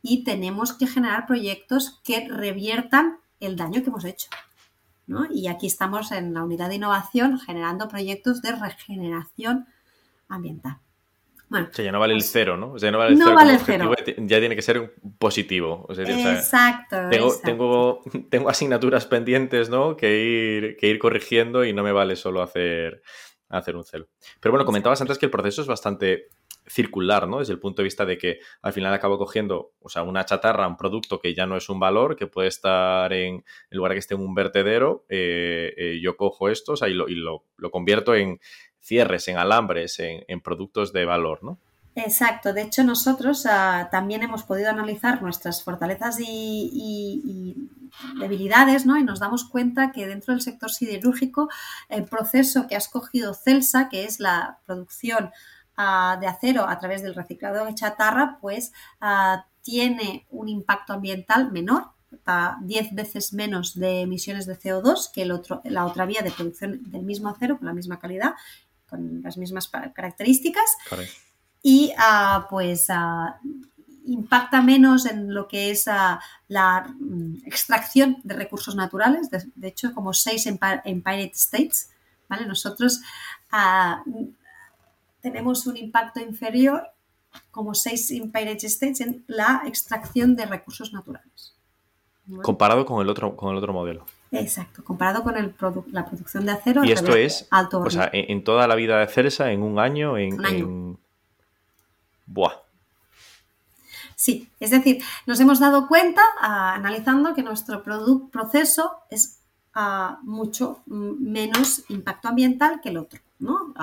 [0.02, 4.28] y tenemos que generar proyectos que reviertan el daño que hemos hecho.
[5.30, 9.66] Y aquí estamos en la unidad de innovación generando proyectos de regeneración
[10.28, 10.78] ambiental.
[11.48, 12.72] Bueno, o sea, ya no vale el pues cero, ¿no?
[12.72, 13.34] O sea, no vale el cero.
[13.34, 13.92] Vale el cero.
[14.18, 15.86] Ya tiene que ser positivo.
[15.90, 16.96] exacto,
[17.42, 19.96] tengo, Tengo, asignaturas pendientes, ¿no?
[19.96, 23.02] Que ir, que ir corrigiendo y no me vale solo hacer,
[23.48, 24.08] hacer un celo.
[24.40, 26.30] Pero bueno, comentabas antes que el proceso es bastante
[26.66, 27.38] circular, ¿no?
[27.38, 30.66] Desde el punto de vista de que al final acabo cogiendo, o sea, una chatarra,
[30.66, 33.98] un producto que ya no es un valor, que puede estar en, el lugar que
[33.98, 38.40] esté en un vertedero, eh, eh, yo cojo esto, o y, lo, convierto en
[38.80, 41.58] cierres, en alambres, en, productos de valor, ¿no?
[41.94, 47.70] Exacto, de hecho nosotros ah, también hemos podido analizar nuestras fortalezas y,
[48.20, 48.98] debilidades, ¿no?
[48.98, 51.48] Y nos damos cuenta que dentro del sector siderúrgico
[51.88, 55.30] el proceso que ha escogido Celsa, que es la producción
[55.76, 61.90] de acero a través del reciclado de chatarra, pues ah, tiene un impacto ambiental menor,
[62.62, 66.80] 10 veces menos de emisiones de CO2 que el otro, la otra vía de producción
[66.90, 68.34] del mismo acero con la misma calidad,
[68.88, 70.64] con las mismas características.
[71.62, 73.38] Y ah, pues ah,
[74.06, 75.86] impacta menos en lo que es
[76.48, 81.90] la mm, extracción de recursos naturales, de, hecho como 6 en, en, Pirate States.
[82.28, 82.46] ¿vale?
[82.46, 83.02] Nosotros
[85.26, 86.86] tenemos un impacto inferior
[87.50, 91.56] como 6 Pirate States en la extracción de recursos naturales.
[92.42, 94.06] Comparado con el otro, con el otro modelo.
[94.30, 95.52] Exacto, comparado con el
[95.90, 96.84] la producción de acero.
[96.84, 100.16] Y esto es, alto o sea, en, toda la vida de Celsa, en un año,
[100.16, 100.96] en...
[102.26, 102.52] Buah.
[104.14, 107.82] Sí, es decir, nos hemos dado cuenta, analizando, que nuestro
[108.30, 109.40] proceso es
[110.22, 113.20] mucho menos impacto ambiental que el otro.
[113.38, 113.74] ¿no?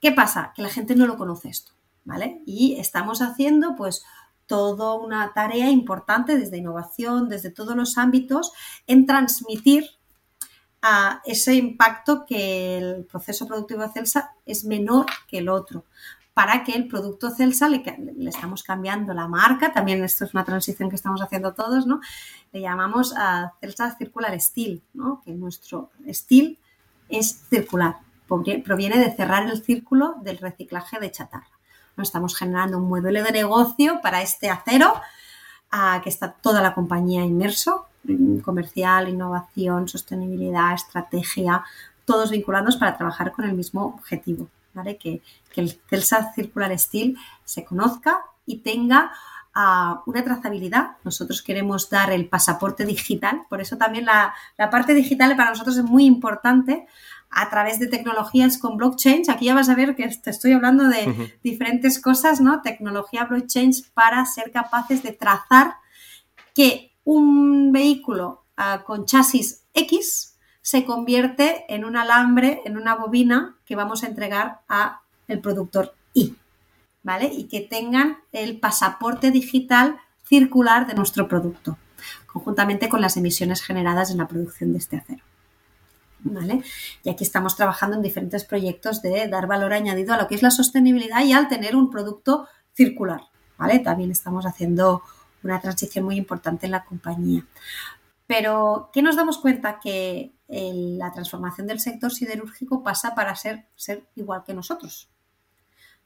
[0.00, 0.52] ¿Qué pasa?
[0.54, 1.72] Que la gente no lo conoce esto,
[2.04, 2.42] ¿vale?
[2.46, 4.04] Y estamos haciendo, pues,
[4.46, 8.52] toda una tarea importante desde innovación, desde todos los ámbitos,
[8.86, 9.90] en transmitir
[10.82, 15.84] a ese impacto que el proceso productivo de Celsa es menor que el otro.
[16.32, 17.82] Para que el producto Celsa le,
[18.16, 22.00] le, estamos cambiando la marca, también esto es una transición que estamos haciendo todos, ¿no?
[22.52, 25.22] Le llamamos a Celsa Circular Steel, ¿no?
[25.24, 26.58] Que nuestro steel
[27.08, 27.96] es circular,
[28.26, 31.50] proviene de cerrar el círculo del reciclaje de chatarra.
[31.98, 35.00] Estamos generando un modelo de negocio para este acero,
[36.02, 37.86] que está toda la compañía inmerso,
[38.42, 41.64] comercial, innovación, sostenibilidad, estrategia,
[42.04, 44.48] todos vinculados para trabajar con el mismo objetivo.
[45.00, 45.22] Que,
[45.56, 49.10] el Celsa Circular Steel se conozca y tenga
[50.04, 50.98] una trazabilidad.
[51.02, 54.34] Nosotros queremos dar el pasaporte digital, por eso también la,
[54.70, 56.86] parte digital para nosotros es muy importante
[57.30, 59.22] a través de tecnologías con blockchain.
[59.30, 62.62] Aquí ya vas a ver que te estoy hablando de diferentes cosas, ¿no?
[62.62, 65.74] Tecnología blockchain para ser capaces de trazar
[66.54, 73.56] que un vehículo ah, con chasis X se convierte en un alambre, en una bobina
[73.64, 76.34] que vamos a entregar a el productor Y,
[77.02, 77.26] ¿vale?
[77.32, 81.78] Y que tengan el pasaporte digital circular de nuestro producto,
[82.26, 85.22] conjuntamente con las emisiones generadas en la producción de este acero.
[87.02, 90.42] Y aquí estamos trabajando en diferentes proyectos de dar valor añadido a lo que es
[90.42, 93.22] la sostenibilidad y al tener un producto circular,
[93.58, 93.78] ¿vale?
[93.78, 95.02] También estamos haciendo
[95.42, 97.46] una transición muy importante en la compañía.
[98.26, 99.78] Pero, ¿qué nos damos cuenta?
[99.78, 105.08] Que la transformación del sector siderúrgico pasa para ser, ser igual que nosotros.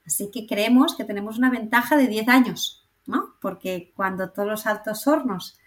[0.07, 3.35] Así que creemos que tenemos una ventaja de 10 años, ¿no?
[3.41, 5.59] Porque cuando todos los altos hornos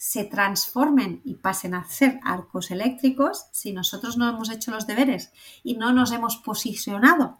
[0.00, 5.30] se transformen y pasen a ser arcos eléctricos, si nosotros no hemos hecho los deberes
[5.62, 7.38] y no nos hemos posicionado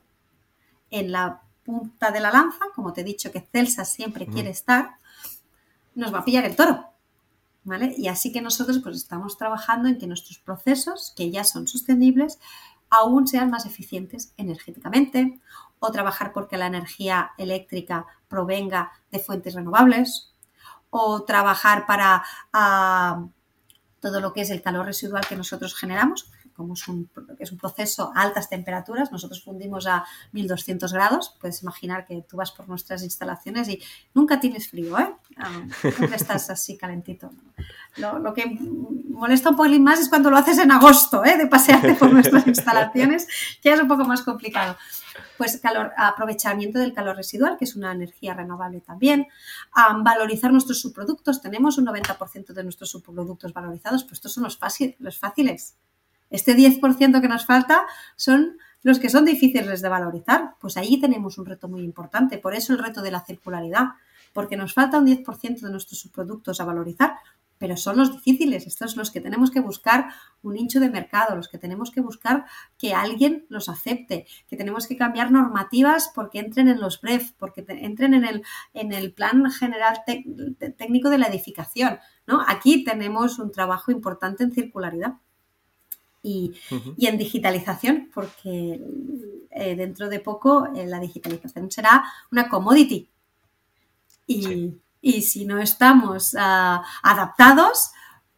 [0.91, 4.97] en la punta de la lanza, como te he dicho que Celsa siempre quiere estar,
[5.95, 6.85] nos va a pillar el toro.
[7.65, 7.95] ¿Vale?
[7.97, 12.39] Y así que nosotros pues estamos trabajando en que nuestros procesos, que ya son sostenibles,
[12.91, 15.41] aún sean más eficientes energéticamente
[15.79, 20.31] o trabajar porque la energía eléctrica provenga de fuentes renovables
[20.91, 22.23] o trabajar para
[22.53, 23.27] ah,
[24.01, 26.31] todo lo que es el calor residual que nosotros generamos,
[26.61, 27.09] como es un,
[27.39, 32.37] es un proceso a altas temperaturas, nosotros fundimos a 1200 grados, puedes imaginar que tú
[32.37, 33.81] vas por nuestras instalaciones y
[34.13, 35.15] nunca tienes frío, ¿eh?
[35.39, 37.31] Ah, siempre estás así calentito.
[37.97, 38.59] Lo, que
[39.09, 41.39] molesta un poco más es cuando lo haces en agosto, ¿eh?
[41.39, 43.27] de pasearte por nuestras instalaciones,
[43.63, 44.77] que es un poco más complicado
[45.37, 49.27] pues calor, aprovechamiento del calor residual, que es una energía renovable también,
[50.03, 54.59] valorizar nuestros subproductos, tenemos un 90% de nuestros subproductos valorizados, pues estos son los,
[54.99, 55.77] los fáciles.
[56.31, 61.37] Este 10% que nos falta son los que son difíciles de valorizar, pues ahí tenemos
[61.39, 63.89] un reto muy importante, por eso el reto de la circularidad,
[64.33, 67.17] porque nos falta un 10% de nuestros subproductos a valorizar,
[67.59, 70.09] pero son los difíciles, estos son los que tenemos que buscar
[70.43, 72.47] un nicho de mercado, los que tenemos que buscar
[72.79, 77.63] que alguien los acepte, que tenemos que cambiar normativas porque entren en los BREF, porque
[77.69, 80.01] entren en el, en el plan general
[80.79, 81.99] técnico de la edificación.
[82.27, 82.43] ¿no?
[82.49, 85.19] Aquí tenemos un trabajo importante en circularidad.
[86.23, 86.53] Y,
[86.99, 88.81] en digitalización, porque
[89.51, 93.09] eh, dentro de poco eh, la digitalización será una commodity.
[94.27, 97.91] Y, y si no estamos ah, adaptados,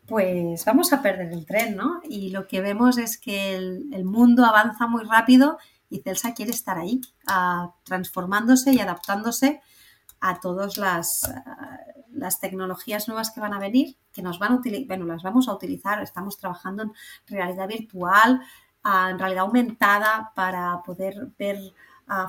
[0.07, 2.01] pues vamos a perder el tren, ¿no?
[2.05, 5.59] Y lo que vemos es que el, mundo avanza muy rápido
[5.89, 7.01] y Celsa quiere estar ahí,
[7.85, 9.61] transformándose y adaptándose
[10.21, 11.33] a todas las,
[12.23, 15.49] las, tecnologías nuevas que van a venir, que nos van a utilizar, bueno, las vamos
[15.49, 16.93] a utilizar, estamos trabajando en
[17.27, 18.41] realidad virtual,
[18.85, 21.59] en realidad aumentada para poder ver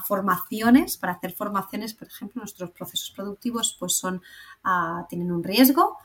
[0.05, 4.21] formaciones, para hacer formaciones, por ejemplo, nuestros procesos productivos pues son,
[5.09, 5.97] tienen un riesgo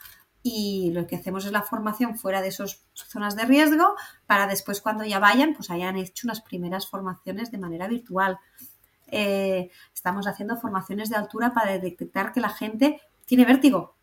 [0.42, 3.94] y lo que hacemos es la formación fuera de esas zonas de riesgo
[4.26, 8.38] para después cuando ya vayan pues hayan hecho unas primeras formaciones de manera virtual.
[9.10, 13.94] Eh, estamos haciendo formaciones de altura para detectar que la gente tiene vértigo.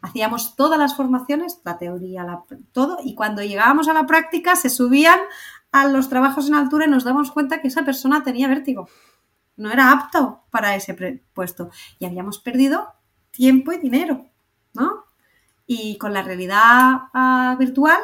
[0.00, 2.24] Hacíamos todas las formaciones, la teoría,
[2.72, 5.20] todo, y cuando llegábamos a la práctica se subían
[5.70, 8.88] a los trabajos en altura y nos damos cuenta que esa persona tenía vértigo.
[9.56, 11.70] No era apto para ese puesto.
[11.98, 12.94] Y habíamos perdido
[13.30, 14.26] tiempo y dinero,
[14.72, 15.04] ¿no?
[15.66, 17.98] Y con la realidad ah, virtual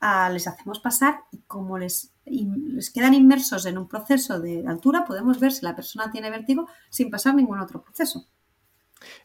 [0.00, 5.06] ah, les hacemos pasar y como les, les quedan inmersos en un proceso de altura,
[5.06, 8.26] podemos ver si la persona tiene vértigo sin pasar ningún otro proceso.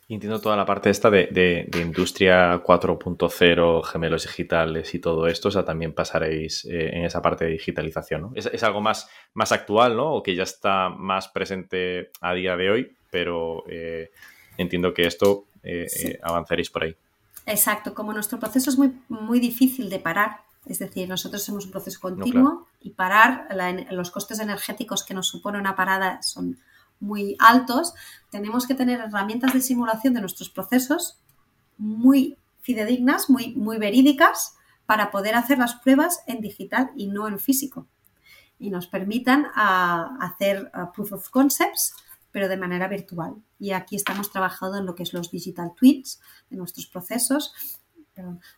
[0.07, 5.51] Y entiendo toda la parte esta de, industria 4.0, gemelos digitales y todo esto, o
[5.51, 8.31] sea, también pasaréis eh, en esa parte de digitalización, ¿no?
[8.35, 10.13] Es, algo más, más actual, ¿no?
[10.13, 14.11] O que ya está más presente a día de hoy, pero eh,
[14.57, 16.95] entiendo que esto eh, avanzaréis por ahí.
[17.45, 21.71] Exacto, como nuestro proceso es muy, muy difícil de parar, es decir, nosotros somos un
[21.71, 23.47] proceso continuo y parar
[23.91, 26.57] los costes energéticos que nos supone una parada son
[26.99, 27.93] muy altos,
[28.29, 31.19] tenemos que tener herramientas de simulación de nuestros procesos
[31.77, 37.39] muy fidedignas, muy, muy verídicas, para poder hacer las pruebas en digital y no en
[37.39, 37.87] físico.
[38.59, 41.93] Y nos permitan a, hacer proof of concepts,
[42.31, 43.35] pero de manera virtual.
[43.59, 46.19] Y aquí estamos trabajando en lo que es los digital twins
[46.49, 47.53] de nuestros procesos,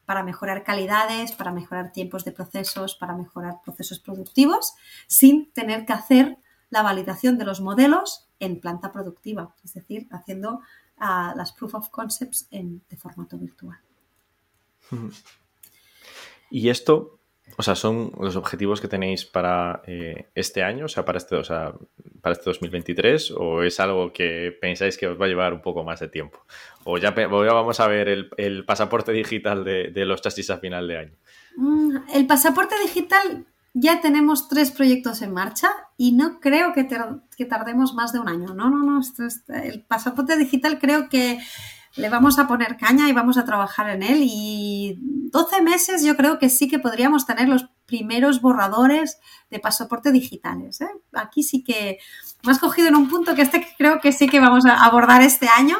[0.05, 4.75] para mejorar calidades, para mejorar tiempos de procesos, para mejorar procesos productivos,
[5.07, 6.38] sin tener que hacer
[6.69, 10.61] la validación de los modelos en planta productiva, es decir, haciendo
[10.97, 13.79] ah, las proof of concepts en, de formato virtual.
[16.49, 17.19] Y esto,
[17.57, 21.35] o sea, son los objetivos que tenéis para eh, este año, o sea, para este,
[21.35, 21.73] o sea,
[22.21, 25.83] para este 2023, o es algo que pensáis que os va a llevar un poco
[25.83, 26.39] más de tiempo?
[26.83, 28.07] O ya, vamos a ver
[28.38, 31.13] el, pasaporte digital de, de, los chasis a final de año.
[31.57, 33.45] Mm, el pasaporte digital
[33.80, 36.84] ya tenemos tres proyectos en marcha y no creo que,
[37.45, 38.53] tardemos más de un año.
[38.55, 39.01] No, no, no.
[39.49, 41.39] el pasaporte digital creo que
[41.95, 44.19] le vamos a poner caña y vamos a trabajar en él.
[44.23, 44.97] Y
[45.32, 49.19] 12 meses yo creo que sí que podríamos tener los primeros borradores
[49.51, 50.82] de pasaporte digitales.
[50.82, 50.89] ¿eh?
[51.13, 51.99] Aquí sí que
[52.43, 55.21] me has cogido en un punto que este creo que sí que vamos a abordar
[55.21, 55.78] este año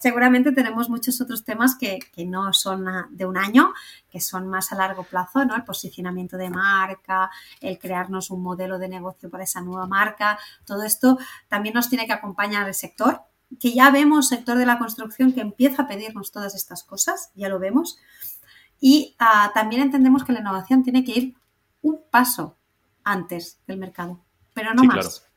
[0.00, 3.72] seguramente tenemos muchos otros temas que, no son de un año,
[4.10, 5.54] que son más a largo plazo, ¿no?
[5.54, 7.30] El posicionamiento de marca,
[7.60, 12.06] el crearnos un modelo de negocio para esa nueva marca, todo esto también nos tiene
[12.06, 13.22] que acompañar el sector,
[13.60, 17.48] que ya vemos sector de la construcción que empieza a pedirnos todas estas cosas, ya
[17.48, 17.98] lo vemos.
[18.80, 21.36] Y ah, también entendemos que la innovación tiene que ir
[21.82, 22.56] un paso
[23.04, 24.24] antes del mercado,
[24.54, 25.29] pero no más.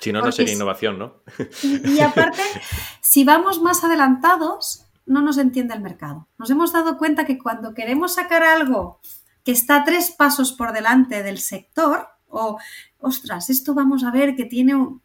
[0.00, 1.22] Si no, no sería innovación, ¿no?
[1.62, 2.42] Y, aparte,
[3.00, 6.28] si vamos más adelantados, no nos entiende el mercado.
[6.38, 9.00] Nos hemos dado cuenta que cuando queremos sacar algo
[9.44, 12.58] que está tres pasos por delante del sector, o,
[12.98, 15.02] ostras, esto vamos a ver que tiene un...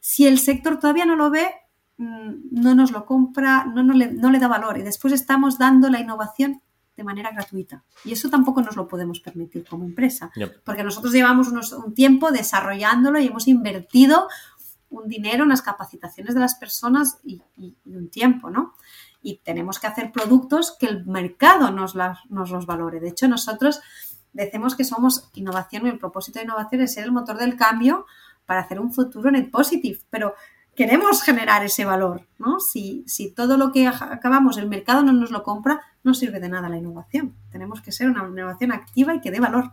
[0.00, 1.50] si el sector todavía no lo ve,
[1.98, 4.78] mm, no nos lo compra, no, no, le, no le da valor.
[4.78, 6.62] Y después estamos dando la innovación
[6.98, 7.84] de manera gratuita.
[8.04, 10.32] Y eso tampoco nos lo podemos permitir como empresa,
[10.64, 14.26] porque nosotros llevamos un tiempo desarrollándolo y hemos invertido
[14.90, 17.40] un dinero en las capacitaciones de las personas y,
[17.86, 18.74] un tiempo, ¿no?
[19.22, 22.98] Y tenemos que hacer productos que el mercado nos, nos los valore.
[22.98, 23.80] De hecho, nosotros
[24.32, 28.06] decimos que somos innovación y el propósito de innovación es ser el motor del cambio
[28.44, 30.34] para hacer un futuro net positive, pero
[30.78, 32.60] queremos generar ese valor, ¿no?
[32.60, 36.48] Si, si todo lo que acabamos, el mercado no nos lo compra, no sirve de
[36.48, 37.34] nada la innovación.
[37.50, 39.72] Tenemos que ser una innovación activa y que dé valor.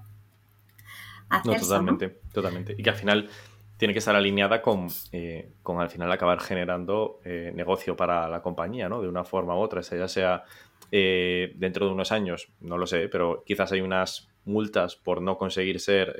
[1.45, 2.73] no, totalmente, totalmente.
[2.75, 3.29] Y que al final
[3.77, 8.41] tiene que estar alineada con, eh, con al final acabar generando eh, negocio para la
[8.41, 8.99] compañía, ¿no?
[8.99, 10.43] De una forma u otra, ya sea
[10.91, 15.37] eh, dentro de unos años, no lo sé, pero quizás hay unas multas por no
[15.37, 16.15] conseguir ser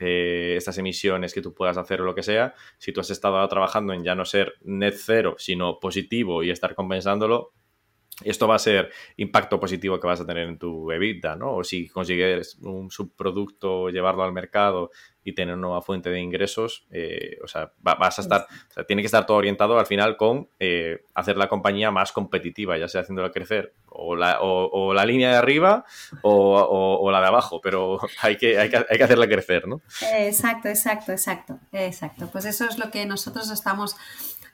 [0.00, 3.46] eh, estas emisiones que tú puedas hacer o lo que sea, si tú has estado
[3.48, 7.52] trabajando en ya no ser net cero, sino positivo y estar compensándolo,
[8.24, 11.56] esto va a ser impacto positivo que vas a tener en tu EBITDA, ¿no?
[11.56, 14.90] O si consigues un subproducto, llevarlo al mercado
[15.22, 18.84] y tener una nueva fuente de ingresos, eh, o sea, vas a estar, o sea,
[18.84, 22.88] tiene que estar todo orientado al final con eh, hacer la compañía más competitiva, ya
[22.88, 25.84] sea haciéndola crecer o la, o, la línea de arriba
[26.22, 29.82] o, o, la de abajo, pero hay que, hay, que, hay que hacerla crecer, ¿no?
[30.14, 32.28] Exacto, exacto, exacto, exacto.
[32.32, 33.96] Pues eso es lo que nosotros estamos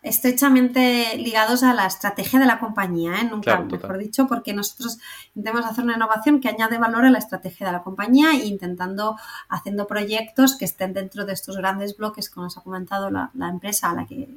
[0.07, 3.25] estrechamente ligados a la estrategia de la compañía, ¿eh?
[3.25, 4.99] nunca mejor dicho, porque nosotros
[5.35, 9.17] intentamos hacer una innovación que añade valor a la estrategia de la compañía e intentando,
[9.49, 13.49] haciendo proyectos que estén dentro de estos grandes bloques que nos ha comentado la, la
[13.49, 14.29] empresa a la que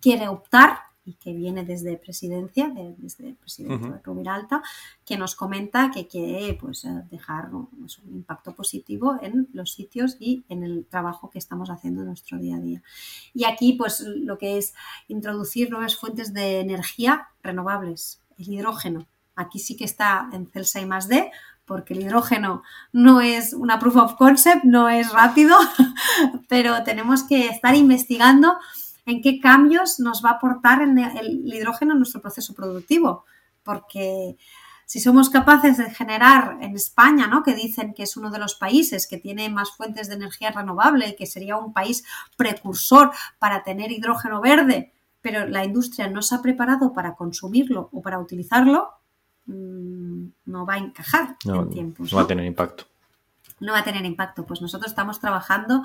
[0.00, 4.62] quiere optar y que viene desde presidencia, desde el presidente de Rubiralta,
[5.04, 10.16] que nos comenta que quiere pues, eh, dejar pues, un impacto positivo en los sitios
[10.20, 12.82] y en el trabajo que estamos haciendo en nuestro día a día.
[13.34, 14.72] Y aquí pues lo que es
[15.08, 19.06] introducir nuevas fuentes de energía renovables, el hidrógeno.
[19.34, 21.30] Aquí sí que está en Celsa y más D,
[21.64, 25.56] porque el hidrógeno no es una proof of concept, no es rápido,
[26.48, 28.56] pero tenemos que estar investigando
[29.10, 33.24] en qué cambios nos va a aportar el, hidrógeno en nuestro proceso productivo.
[33.62, 34.36] Porque
[34.86, 37.42] si somos capaces de generar en España, ¿no?
[37.42, 41.14] que dicen que es uno de los países que tiene más fuentes de energía renovable,
[41.16, 42.04] que sería un país
[42.36, 48.00] precursor para tener hidrógeno verde, pero la industria no se ha preparado para consumirlo o
[48.02, 48.90] para utilizarlo,
[49.46, 52.10] mm, no va a encajar en tiempos.
[52.10, 52.84] no va a tener impacto.
[53.60, 54.46] No va a tener impacto.
[54.46, 55.82] Pues nosotros estamos trabajando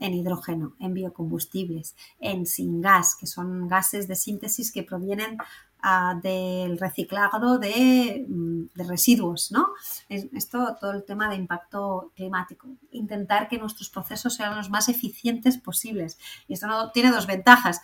[0.00, 5.36] en hidrógeno, en biocombustibles, en sin gas, que son gases de síntesis que provienen
[5.82, 9.68] ah, del reciclado de, mm, residuos, ¿no?
[10.08, 12.68] Esto, todo el tema de impacto climático.
[12.90, 16.18] Intentar que nuestros procesos sean los más eficientes posibles.
[16.48, 17.80] Y esto tiene dos ventajas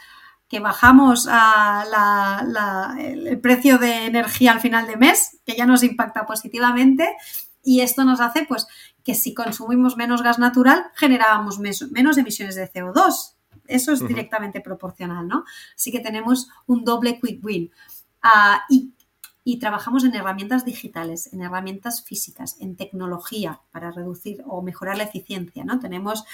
[0.48, 6.24] que bajamos a el precio de energía al final de mes, que ya nos impacta
[6.24, 7.16] positivamente,
[7.66, 8.68] y esto nos hace pues
[9.06, 13.36] que si consumimos menos gas natural, generábamos menos emisiones de CO2.
[13.68, 15.44] Eso es directamente proporcional, ¿no?
[15.76, 17.70] Así que tenemos un doble quick win.
[18.20, 18.92] Ah, y,
[19.60, 25.62] trabajamos en herramientas digitales, en herramientas físicas, en tecnología para reducir o mejorar la eficiencia,
[25.62, 25.78] ¿no?
[25.78, 26.24] Tenemos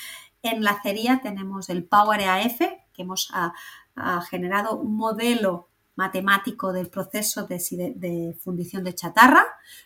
[0.40, 3.52] en la acería tenemos el Power AF, que hemos ah,
[3.96, 9.44] ah, generado un modelo matemático del proceso de, fundición de chatarra,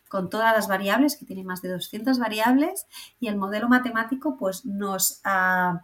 [0.08, 2.86] con todas las variables, que tiene más de 200 variables,
[3.18, 5.82] y el modelo matemático pues nos, ah,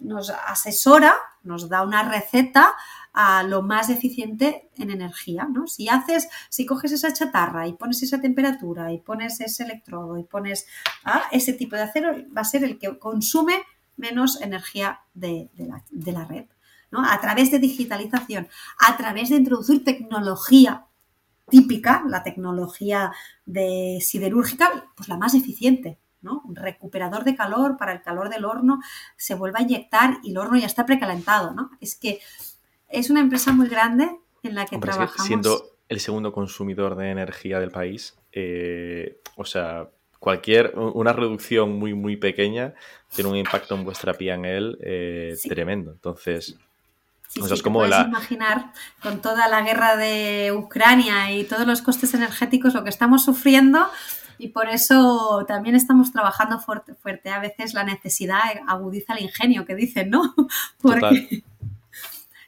[0.00, 2.74] nos asesora, nos da una receta
[3.12, 5.48] a lo más eficiente en energía.
[5.50, 5.66] ¿no?
[5.66, 10.24] Si haces, si coges esa chatarra y pones esa temperatura y pones ese electrodo y
[10.24, 10.66] pones
[11.04, 13.62] ah, ese tipo de acero, va a ser el que consume
[13.96, 15.48] menos energía de
[15.90, 16.44] la red
[16.92, 20.86] a través de digitalización, a través de introducir tecnología
[21.48, 23.12] típica, la tecnología
[23.44, 25.98] de siderúrgica, pues la más eficiente.
[26.22, 26.42] ¿no?
[26.44, 28.80] Un recuperador de calor para el calor del horno
[29.16, 31.52] se vuelve a inyectar y el horno ya está precalentado.
[31.52, 31.70] ¿no?
[31.80, 32.20] Es que
[32.88, 34.10] es una empresa muy grande
[34.42, 35.26] en la que trabajamos.
[35.26, 41.94] siendo el segundo consumidor de energía del país, eh, o sea, cualquier, una reducción muy,
[41.94, 42.74] muy pequeña
[43.14, 45.92] tiene un impacto en vuestra piel eh, tremendo.
[45.92, 46.56] Entonces,
[47.28, 48.72] Sí, sí, como puedes imaginar
[49.02, 53.90] con toda la guerra de Ucrania y todos los costes energéticos lo que estamos sufriendo
[54.38, 56.94] y por eso también estamos trabajando fuerte.
[56.94, 57.30] fuerte.
[57.30, 60.34] A veces la necesidad agudiza el ingenio, que dicen, ¿no?
[60.80, 61.42] Porque...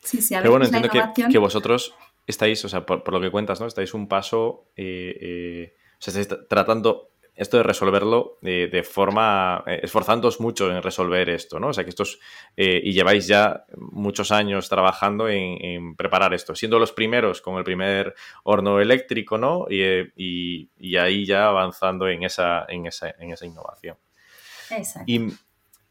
[0.02, 0.88] Sí, sí, a Pero bueno, entiendo
[1.30, 1.94] que, vosotros
[2.26, 3.66] estáis, o sea, por, lo que cuentas, ¿no?
[3.66, 9.80] Estáis un paso, eh, eh, o sea, estáis tratando esto de resolverlo de, forma, eh,
[9.84, 11.68] esforzándoos mucho en resolver esto, ¿no?
[11.68, 12.18] O sea, que estos,
[12.56, 17.64] eh, y lleváis ya muchos años trabajando en, preparar esto, siendo los primeros con el
[17.64, 19.66] primer horno eléctrico, ¿no?
[19.70, 23.96] Y, eh, y, ahí ya avanzando en esa, en esa, en esa innovación.
[24.70, 25.04] Exacto.
[25.06, 25.32] Y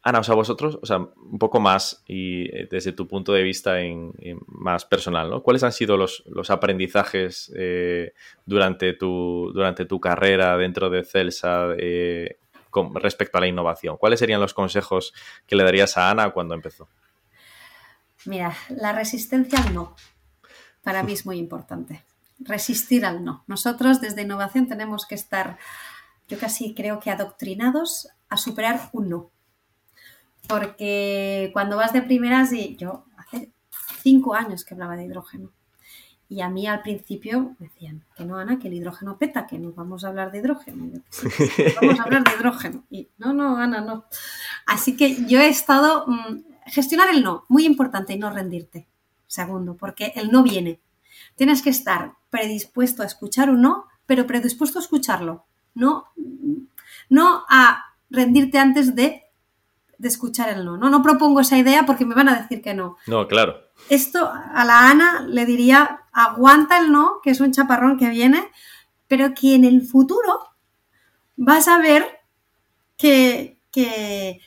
[0.08, 3.42] Ana, o sea, vosotros, o sea, un poco más y eh, desde tu punto de
[3.42, 4.12] vista en,
[4.46, 5.42] más personal, ¿no?
[5.42, 8.14] ¿Cuáles han sido los, aprendizajes eh,
[8.46, 9.52] durante, tu,
[10.00, 12.38] carrera dentro de Celsa eh,
[12.70, 13.98] con respecto a la innovación?
[13.98, 15.12] ¿Cuáles serían los consejos
[15.46, 16.88] que le darías a Ana cuando empezó?
[18.24, 19.94] Mira, la resistencia al no,
[20.82, 22.02] para mí es muy importante.
[22.38, 23.44] Resistir al no.
[23.46, 25.58] Nosotros desde innovación tenemos que estar,
[26.28, 29.30] yo casi creo que adoctrinados a superar un no
[30.48, 33.50] porque cuando vas de primeras, y yo hace
[34.02, 35.50] cinco años que hablaba de hidrógeno.
[36.30, 39.58] Y a mí al principio me decían que no, Ana, que el hidrógeno peta, que
[39.58, 41.00] no vamos a hablar de hidrógeno.
[41.80, 42.84] vamos a hablar de hidrógeno.
[42.90, 44.04] Y no, no, Ana, no.
[44.66, 46.06] Así que yo he estado.
[46.06, 48.86] Mm, gestionar el no, muy importante, y no rendirte.
[49.26, 50.80] Segundo, porque el no viene.
[51.36, 55.44] Tienes que estar predispuesto a escuchar un no, pero predispuesto a escucharlo,
[55.74, 56.06] no,
[57.08, 59.24] no a rendirte antes de,
[59.98, 60.76] de escuchar el no.
[60.76, 60.88] no.
[60.88, 62.96] No propongo esa idea porque me van a decir que no.
[63.06, 63.56] No, claro.
[63.90, 68.48] Esto a la Ana le diría, aguanta el no, que es un chaparrón que viene,
[69.06, 70.48] pero que en el futuro
[71.36, 72.04] vas a ver
[72.96, 74.40] que, que,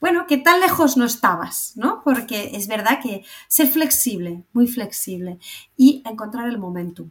[0.00, 2.02] bueno, que tan lejos no estabas, ¿no?
[2.04, 5.38] Porque es verdad que ser flexible, muy flexible,
[5.76, 7.06] y encontrar el momento.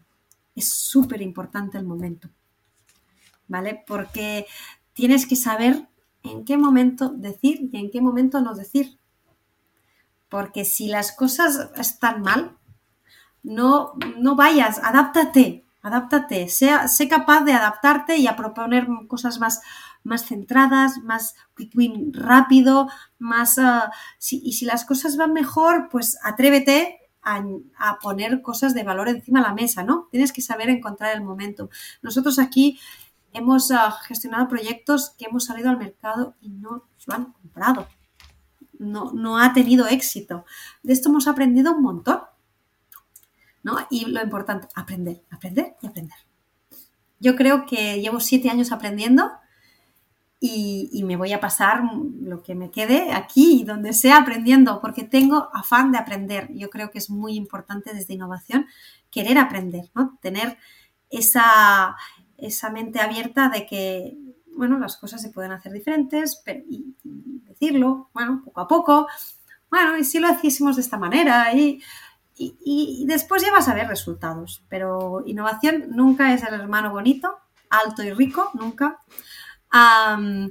[0.55, 2.29] Es súper importante el momento,
[3.47, 3.83] ¿vale?
[3.87, 4.45] Porque
[4.93, 5.87] tienes que saber
[6.23, 8.97] en qué momento decir y en qué momento no decir.
[10.29, 12.57] Porque si las cosas están mal,
[13.43, 19.61] no, no vayas, adáptate, adáptate, sea, sé capaz de adaptarte y a proponer cosas más,
[20.03, 21.35] más centradas, más
[22.13, 23.59] rápido, más...
[24.17, 27.43] Si, y si las cosas van mejor, pues atrévete a,
[27.77, 30.07] a, poner cosas de valor encima de la mesa, ¿no?
[30.09, 31.69] Tienes que saber encontrar el momento.
[32.01, 32.79] Nosotros aquí
[33.33, 37.87] hemos uh, gestionado proyectos que hemos salido al mercado y no lo han comprado.
[38.79, 40.45] No, no ha tenido éxito.
[40.81, 42.21] De esto hemos aprendido un montón.
[43.63, 43.77] ¿no?
[43.89, 46.17] Y lo importante, aprender, aprender y aprender.
[47.19, 49.31] Yo creo que llevo siete años aprendiendo
[50.39, 51.83] y, y, me voy a pasar
[52.21, 56.49] lo que me quede aquí y donde sea aprendiendo, porque tengo afán de aprender.
[56.53, 58.67] Yo creo que es muy importante desde innovación
[59.09, 60.17] querer aprender, ¿no?
[60.21, 60.57] Tener
[61.09, 61.95] esa,
[62.37, 64.17] esa mente abierta de que,
[64.55, 66.93] bueno, las cosas se pueden hacer diferentes pero, y,
[67.47, 69.07] decirlo, bueno, poco a poco.
[69.69, 71.81] Bueno, y si lo hiciésemos de esta manera y
[72.35, 74.63] y, después ya vas a ver resultados.
[74.69, 77.37] Pero innovación nunca es el hermano bonito,
[77.69, 78.99] alto y rico, nunca.
[79.73, 80.49] Uh,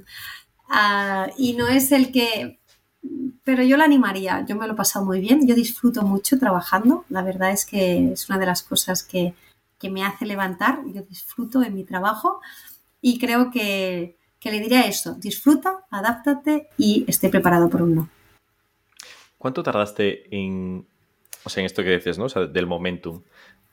[1.37, 2.59] y no es el que...
[3.43, 7.03] Pero yo la animaría, yo me lo he pasado muy bien, yo disfruto mucho trabajando,
[7.09, 9.35] la verdad es que es una de las cosas que,
[9.83, 12.39] que me hace levantar, yo disfruto en mi trabajo
[13.01, 18.09] y creo que, que le diría eso, disfruta, adáptate y esté preparado por un no.
[19.37, 20.85] ¿Cuánto tardaste en
[21.43, 22.25] o sea, en esto que dices, ¿no?
[22.25, 23.21] O sea, del momentum,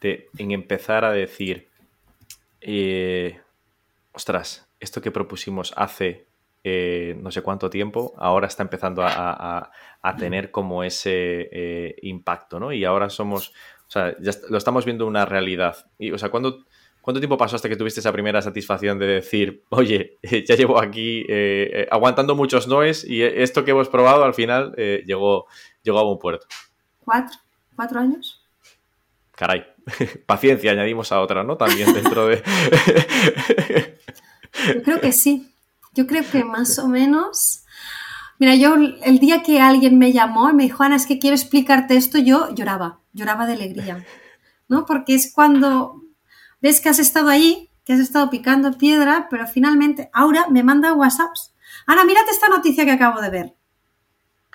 [0.00, 1.68] de, en empezar a decir,
[2.60, 3.40] eh,
[4.12, 6.26] ostras, esto que propusimos hace
[6.62, 12.60] eh, no sé cuánto tiempo, ahora está empezando a, a, tener como ese eh, impacto,
[12.60, 12.70] ¿no?
[12.72, 13.54] Y ahora somos,
[13.90, 15.76] o sea, ya lo estamos viendo una realidad.
[15.98, 16.64] Y, o sea, ¿cuándo,
[17.00, 20.18] ¿cuánto tiempo pasó hasta que tuviste esa primera satisfacción de decir, oye,
[20.48, 24.72] ya llevo aquí eh, aguantando muchos noes y esto que hemos probado al final
[25.04, 25.46] llegó,
[25.82, 26.46] llegó a buen puerto?
[27.04, 27.36] Cuatro
[27.80, 28.44] cuatro años.
[29.32, 29.64] Caray,
[30.26, 31.56] paciencia, añadimos a otra, ¿no?
[31.56, 32.42] También dentro de...
[34.74, 35.50] yo creo que sí,
[35.94, 37.64] yo creo que más o menos...
[38.38, 41.36] Mira, yo el día que alguien me llamó y me dijo, Ana, es que quiero
[41.36, 44.04] explicarte esto, yo lloraba, lloraba de alegría,
[44.68, 44.86] ¿no?
[44.86, 46.02] Porque es cuando
[46.60, 50.92] ves que has estado ahí, que has estado picando piedra, pero finalmente Aura me manda
[50.92, 51.54] WhatsApps.
[51.86, 53.54] Ana, mírate esta noticia que acabo de ver,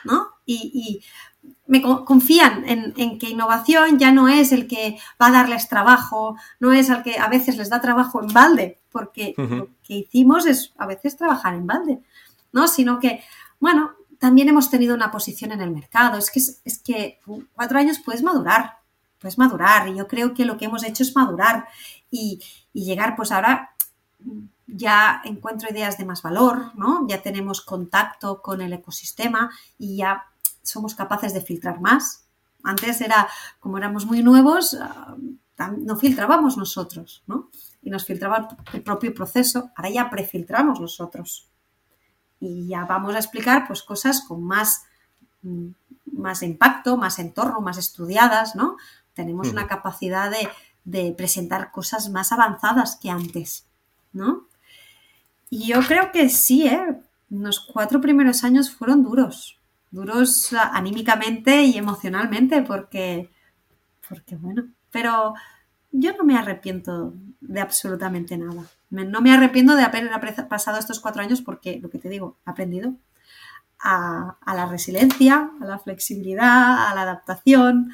[0.04, 0.28] ¿no?
[0.46, 1.04] Y, y
[1.68, 6.38] me confían en, en, que innovación ya no es el que va a darles trabajo,
[6.60, 9.58] no es el que a veces les da trabajo en balde, porque uh -huh.
[9.58, 12.00] lo que hicimos es a veces trabajar en balde,
[12.52, 12.68] ¿no?
[12.68, 13.24] Sino que,
[13.60, 16.18] bueno, también hemos tenido una posición en el mercado.
[16.18, 17.20] Es que, es que
[17.54, 18.80] cuatro años puedes madurar,
[19.20, 19.88] puedes madurar.
[19.88, 21.68] Y yo creo que lo que hemos hecho es madurar
[22.10, 22.42] y,
[22.74, 23.76] y llegar, pues ahora
[24.68, 27.08] ya encuentro ideas de más valor, ¿no?
[27.08, 30.26] Ya tenemos contacto con el ecosistema y ya
[30.64, 32.26] somos capaces de filtrar más.
[32.64, 33.28] Antes era,
[33.60, 34.78] como éramos muy nuevos,
[35.78, 37.50] no filtrábamos nosotros, ¿no?
[37.82, 39.72] Y nos filtraba el propio proceso.
[39.76, 41.48] Ahora ya prefiltramos nosotros.
[42.48, 44.86] Y ya vamos a explicar pues cosas con más,
[46.06, 48.78] más impacto, más entorno, más estudiadas, ¿no?
[49.14, 50.50] Tenemos una capacidad de,
[50.84, 53.66] de presentar cosas más avanzadas que antes,
[54.14, 54.48] ¿no?
[55.50, 57.02] Y yo creo que sí, ¿eh?
[57.30, 59.60] Los cuatro primeros años fueron duros,
[59.92, 63.30] duros anímicamente y emocionalmente, porque,
[64.08, 65.34] porque bueno, pero
[65.92, 68.66] yo no me arrepiento de absolutamente nada.
[69.04, 72.52] No me arrepiento de haber pasado estos cuatro años porque, lo que te digo, he
[72.52, 72.94] aprendido
[73.80, 77.92] a, a la resiliencia, a la flexibilidad, a la adaptación.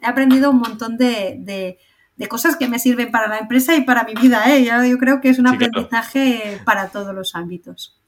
[0.00, 1.78] He aprendido un montón de, de,
[2.16, 4.44] de, cosas que me sirven para la empresa y para mi vida.
[4.54, 4.64] ¿eh?
[4.64, 6.64] Yo, yo creo que es un sí, aprendizaje claro.
[6.64, 8.00] para todos los ámbitos.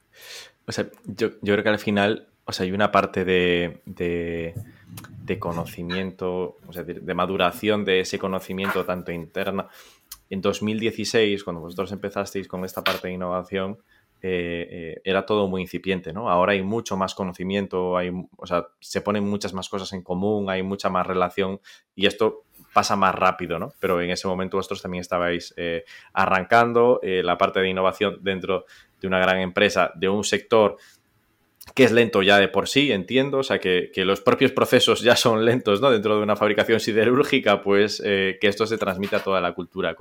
[0.66, 4.54] O sea, yo, yo creo que al final o sea, hay una parte de, de,
[5.24, 9.66] de conocimiento, o sea, de, de, maduración de ese conocimiento tanto interna.
[10.30, 13.78] En 2016, cuando vosotros empezasteis con esta parte de innovación,
[14.22, 16.30] eh, eh, era todo muy incipiente, ¿no?
[16.30, 20.48] Ahora hay mucho más conocimiento, hay, o sea, se ponen muchas más cosas en común,
[20.48, 21.60] hay mucha más relación
[21.94, 23.72] y esto pasa más rápido, ¿no?
[23.78, 28.64] Pero en ese momento vosotros también estabais eh, arrancando la parte de innovación dentro
[29.00, 30.76] de una gran empresa, de un sector
[31.74, 35.16] que es lento ya de por sí, entiendo, o sea, que, los propios procesos ya
[35.16, 35.90] son lentos, ¿no?
[35.90, 39.96] Dentro de una fabricación siderúrgica, pues eh, que esto se transmita a toda la cultura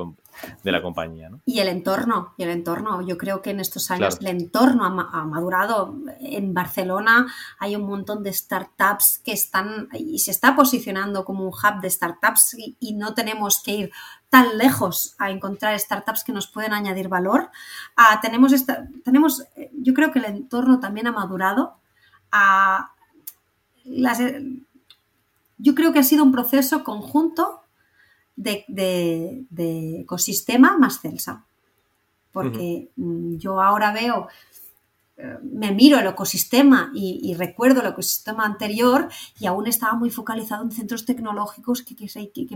[0.63, 1.41] de la compañía, ¿no?
[1.45, 5.25] Y el entorno, y el entorno, yo creo que en estos años el entorno ha,
[5.25, 5.95] madurado.
[6.21, 7.27] En Barcelona
[7.59, 11.89] hay un montón de startups que están, y se está posicionando como un hub de
[11.89, 13.91] startups y no tenemos que ir
[14.35, 17.51] tan lejos a encontrar startups que nos pueden añadir valor.
[17.95, 21.77] Ah, tenemos, esta, tenemos, yo creo que el entorno también ha madurado.
[22.33, 22.91] Ah,
[25.57, 27.61] yo creo que ha sido un proceso conjunto
[28.35, 29.45] de,
[30.01, 31.45] ecosistema más Celsa.
[32.33, 34.27] Porque mm, yo ahora veo
[35.41, 39.07] me miro el ecosistema y, recuerdo el ecosistema anterior
[39.39, 41.95] y aún estaba muy focalizado en centros tecnológicos que,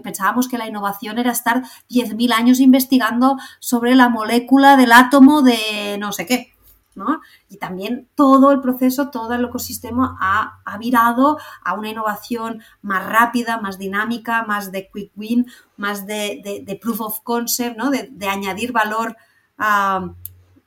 [0.02, 5.98] pensábamos que la innovación era estar 10.000 años investigando sobre la molécula del átomo de
[5.99, 6.53] no sé qué.
[6.95, 7.22] ¿no?
[7.48, 13.61] Y también todo el proceso, todo el ecosistema ha, virado a una innovación más rápida,
[13.61, 15.45] más dinámica, más de quick win,
[15.77, 17.90] más de, proof of concept, ¿no?
[17.90, 19.15] de, añadir valor
[19.57, 20.14] a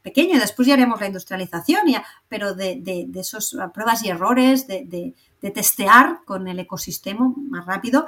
[0.02, 4.08] pequeño y después ya haremos la industrialización, ya, pero de, de, de esos pruebas y
[4.08, 8.06] errores, de, testear con el ecosistema más rápido.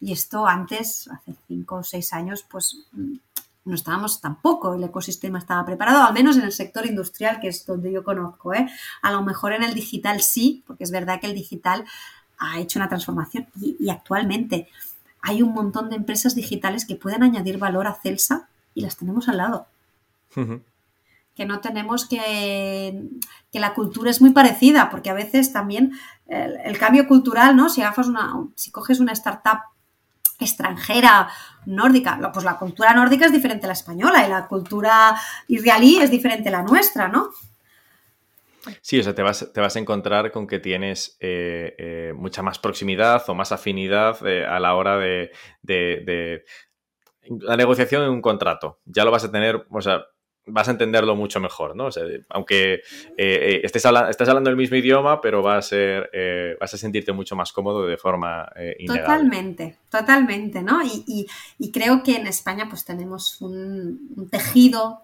[0.00, 3.14] Y esto antes, hace cinco o seis años, pues mm,
[3.64, 7.64] no estábamos tampoco, el ecosistema estaba preparado, al menos en el sector industrial, que es
[7.64, 8.52] donde yo conozco.
[8.54, 8.68] ¿eh?
[9.02, 11.84] A lo mejor en el digital sí, porque es verdad que el digital
[12.38, 14.68] ha hecho una transformación y, actualmente
[15.24, 19.28] hay un montón de empresas digitales que pueden añadir valor a Celsa y las tenemos
[19.28, 19.66] al lado
[21.34, 23.08] que no tenemos que,
[23.50, 25.92] que la cultura es muy parecida, porque a veces también
[26.26, 27.68] el, cambio cultural, ¿no?
[27.68, 29.60] Si una, si coges una startup
[30.38, 31.28] extranjera
[31.66, 35.16] nórdica, pues la cultura nórdica es diferente a la española y la cultura
[35.48, 37.30] israelí es diferente a la nuestra, ¿no?
[38.80, 42.42] Sí, o sea, te vas, te vas a encontrar con que tienes eh, eh, mucha
[42.42, 45.32] más proximidad o más afinidad eh, a la hora de,
[45.62, 46.44] de, de,
[47.40, 48.78] la negociación de un contrato.
[48.84, 50.04] Ya lo vas a tener, o sea,
[50.46, 51.88] vas a entenderlo mucho mejor, ¿no?
[52.30, 52.80] Aunque eh,
[53.16, 57.36] eh, estés, hablando el mismo idioma, pero va a ser, eh, vas a sentirte mucho
[57.36, 58.48] más cómodo de forma
[58.86, 60.80] Totalmente, totalmente, ¿no?
[60.84, 61.26] Y,
[61.72, 65.02] creo que en España pues tenemos un, tejido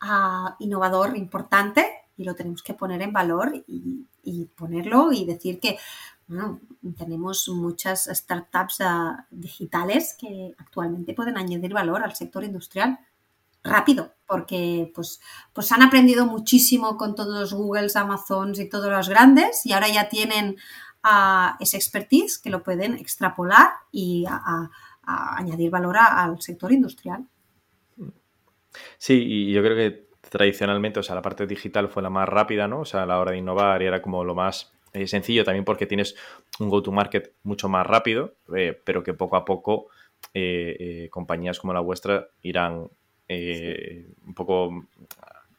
[0.00, 1.86] ah, innovador importante
[2.16, 4.04] y lo tenemos que poner en valor y,
[4.56, 5.78] ponerlo y decir que
[6.98, 12.98] tenemos muchas startups ah, digitales que actualmente pueden añadir valor al sector industrial
[13.68, 15.20] rápido, porque pues,
[15.52, 19.88] pues han aprendido muchísimo con todos los Googles, Amazons y todos los grandes y ahora
[19.88, 20.56] ya tienen
[21.04, 24.24] uh, ese expertise que lo pueden extrapolar y
[25.06, 27.26] añadir valor al sector industrial.
[28.98, 32.68] Sí, y yo creo que tradicionalmente, o sea, la parte digital fue la más rápida,
[32.68, 32.80] ¿no?
[32.80, 35.64] O sea, a la hora de innovar y era como lo más eh, sencillo también
[35.64, 36.16] porque tienes
[36.60, 39.88] un go-to-market mucho más rápido, eh, pero que poco a poco
[40.34, 42.88] eh, compañías como la vuestra irán
[43.28, 44.86] eh, un poco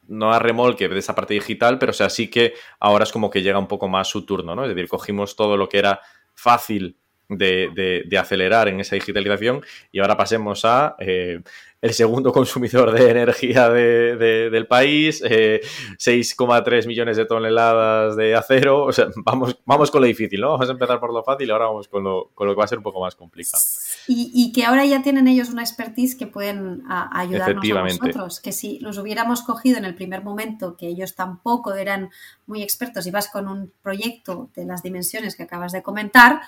[0.07, 3.29] no a remolque de esa parte digital, pero o sea, sí que ahora es como
[3.29, 4.63] que llega un poco más su turno, ¿no?
[4.63, 6.01] Es decir, cogimos todo lo que era
[6.33, 6.97] fácil
[7.29, 11.41] de, acelerar en esa digitalización y ahora pasemos a eh,
[11.81, 18.83] el segundo consumidor de energía del país, 6,3 eh, millones de toneladas de acero.
[18.83, 20.51] O sea, vamos, vamos con lo difícil, ¿no?
[20.51, 22.65] Vamos a empezar por lo fácil y ahora vamos con lo, con lo que va
[22.65, 23.63] a ser un poco más complicado.
[24.11, 28.39] Y, que ahora ya tienen ellos una expertise que pueden ayudarnos a nosotros.
[28.39, 32.09] Que si los hubiéramos cogido en el primer momento, que ellos tampoco eran
[32.47, 36.41] muy expertos, y vas con un proyecto de las dimensiones que acabas de comentar,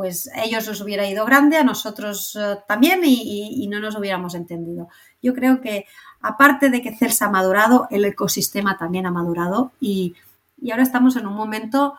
[0.00, 4.88] pues ellos los hubiera ido grande, a nosotros eh, también y, no nos hubiéramos entendido.
[5.22, 5.84] Yo creo que
[6.22, 10.14] aparte de que Celsa ha madurado, el ecosistema también ha madurado y,
[10.70, 11.96] ahora estamos en un momento,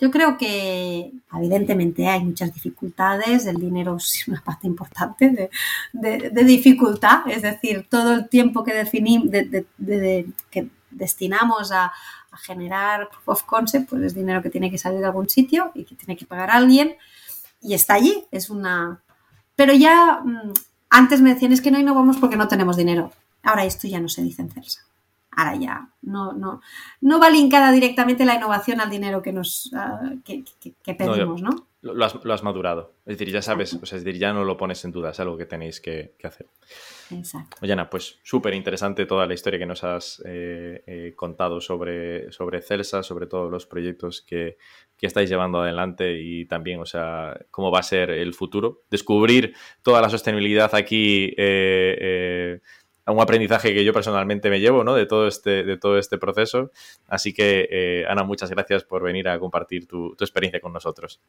[0.00, 5.50] yo creo que evidentemente hay muchas dificultades, el dinero es una parte importante
[5.92, 9.30] de, dificultad, es decir, todo el tiempo que definimos,
[10.50, 11.92] que destinamos a,
[12.30, 15.72] a generar proof of concept, pues es dinero que tiene que salir de algún sitio
[15.74, 16.96] y que tiene que pagar alguien
[17.60, 18.24] y está allí.
[18.30, 19.02] Es una.
[19.56, 20.52] Pero ya mm,
[20.90, 23.12] antes me decían es que no innovamos porque no tenemos dinero.
[23.42, 24.80] Ahora esto ya no se dice en Celsa.
[25.32, 26.60] Ahora ya no, no,
[27.00, 30.44] no va linkada directamente la innovación al dinero que nos ah, que,
[30.94, 31.68] pedimos, ¿no?
[31.82, 32.92] Lo, has, madurado.
[33.06, 35.46] Es decir, ya sabes, es decir, ya no lo pones en duda, es algo que
[35.46, 36.46] tenéis que, hacer.
[37.10, 37.56] Exacto.
[37.62, 42.60] Oye, pues súper interesante toda la historia que nos has eh, eh, contado sobre, sobre
[42.60, 44.58] Celsa, sobre todos los proyectos que,
[45.00, 48.82] que estáis llevando adelante y también, o sea, cómo va a ser el futuro.
[48.90, 52.60] Descubrir toda la sostenibilidad aquí, eh, eh,
[53.06, 54.94] un aprendizaje que yo personalmente me llevo, ¿no?
[54.94, 56.70] De todo este, de todo este proceso.
[57.08, 61.20] Así que, eh, Ana, muchas gracias por venir a compartir tu, experiencia con nosotros.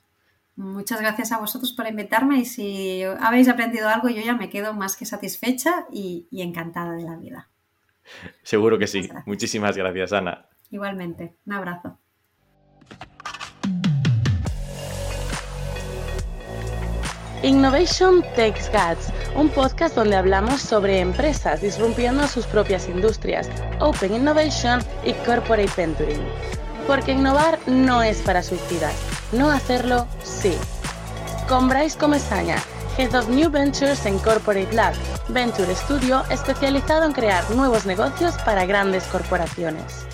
[0.56, 4.74] Muchas gracias a vosotros por invitarme y si habéis aprendido algo, yo ya me quedo
[4.74, 7.50] más que satisfecha y, encantada de la vida.
[8.44, 9.10] Seguro que sí.
[9.26, 10.50] Muchísimas gracias, Ana.
[10.70, 11.36] Igualmente.
[11.46, 12.01] Un abrazo.
[17.44, 23.50] Innovation Takes Guts, un podcast donde hablamos sobre empresas disrumpiendo sus propias industrias,
[23.80, 26.22] Open Innovation y Corporate Venturing.
[26.86, 28.94] Porque innovar no es para suicidas,
[29.32, 30.56] no hacerlo sí.
[31.50, 32.58] Con Bryce Comesaña,
[33.00, 34.94] Head of New Ventures en Corporate Lab,
[35.30, 40.11] Venture Studio especializado en crear nuevos negocios para grandes corporaciones.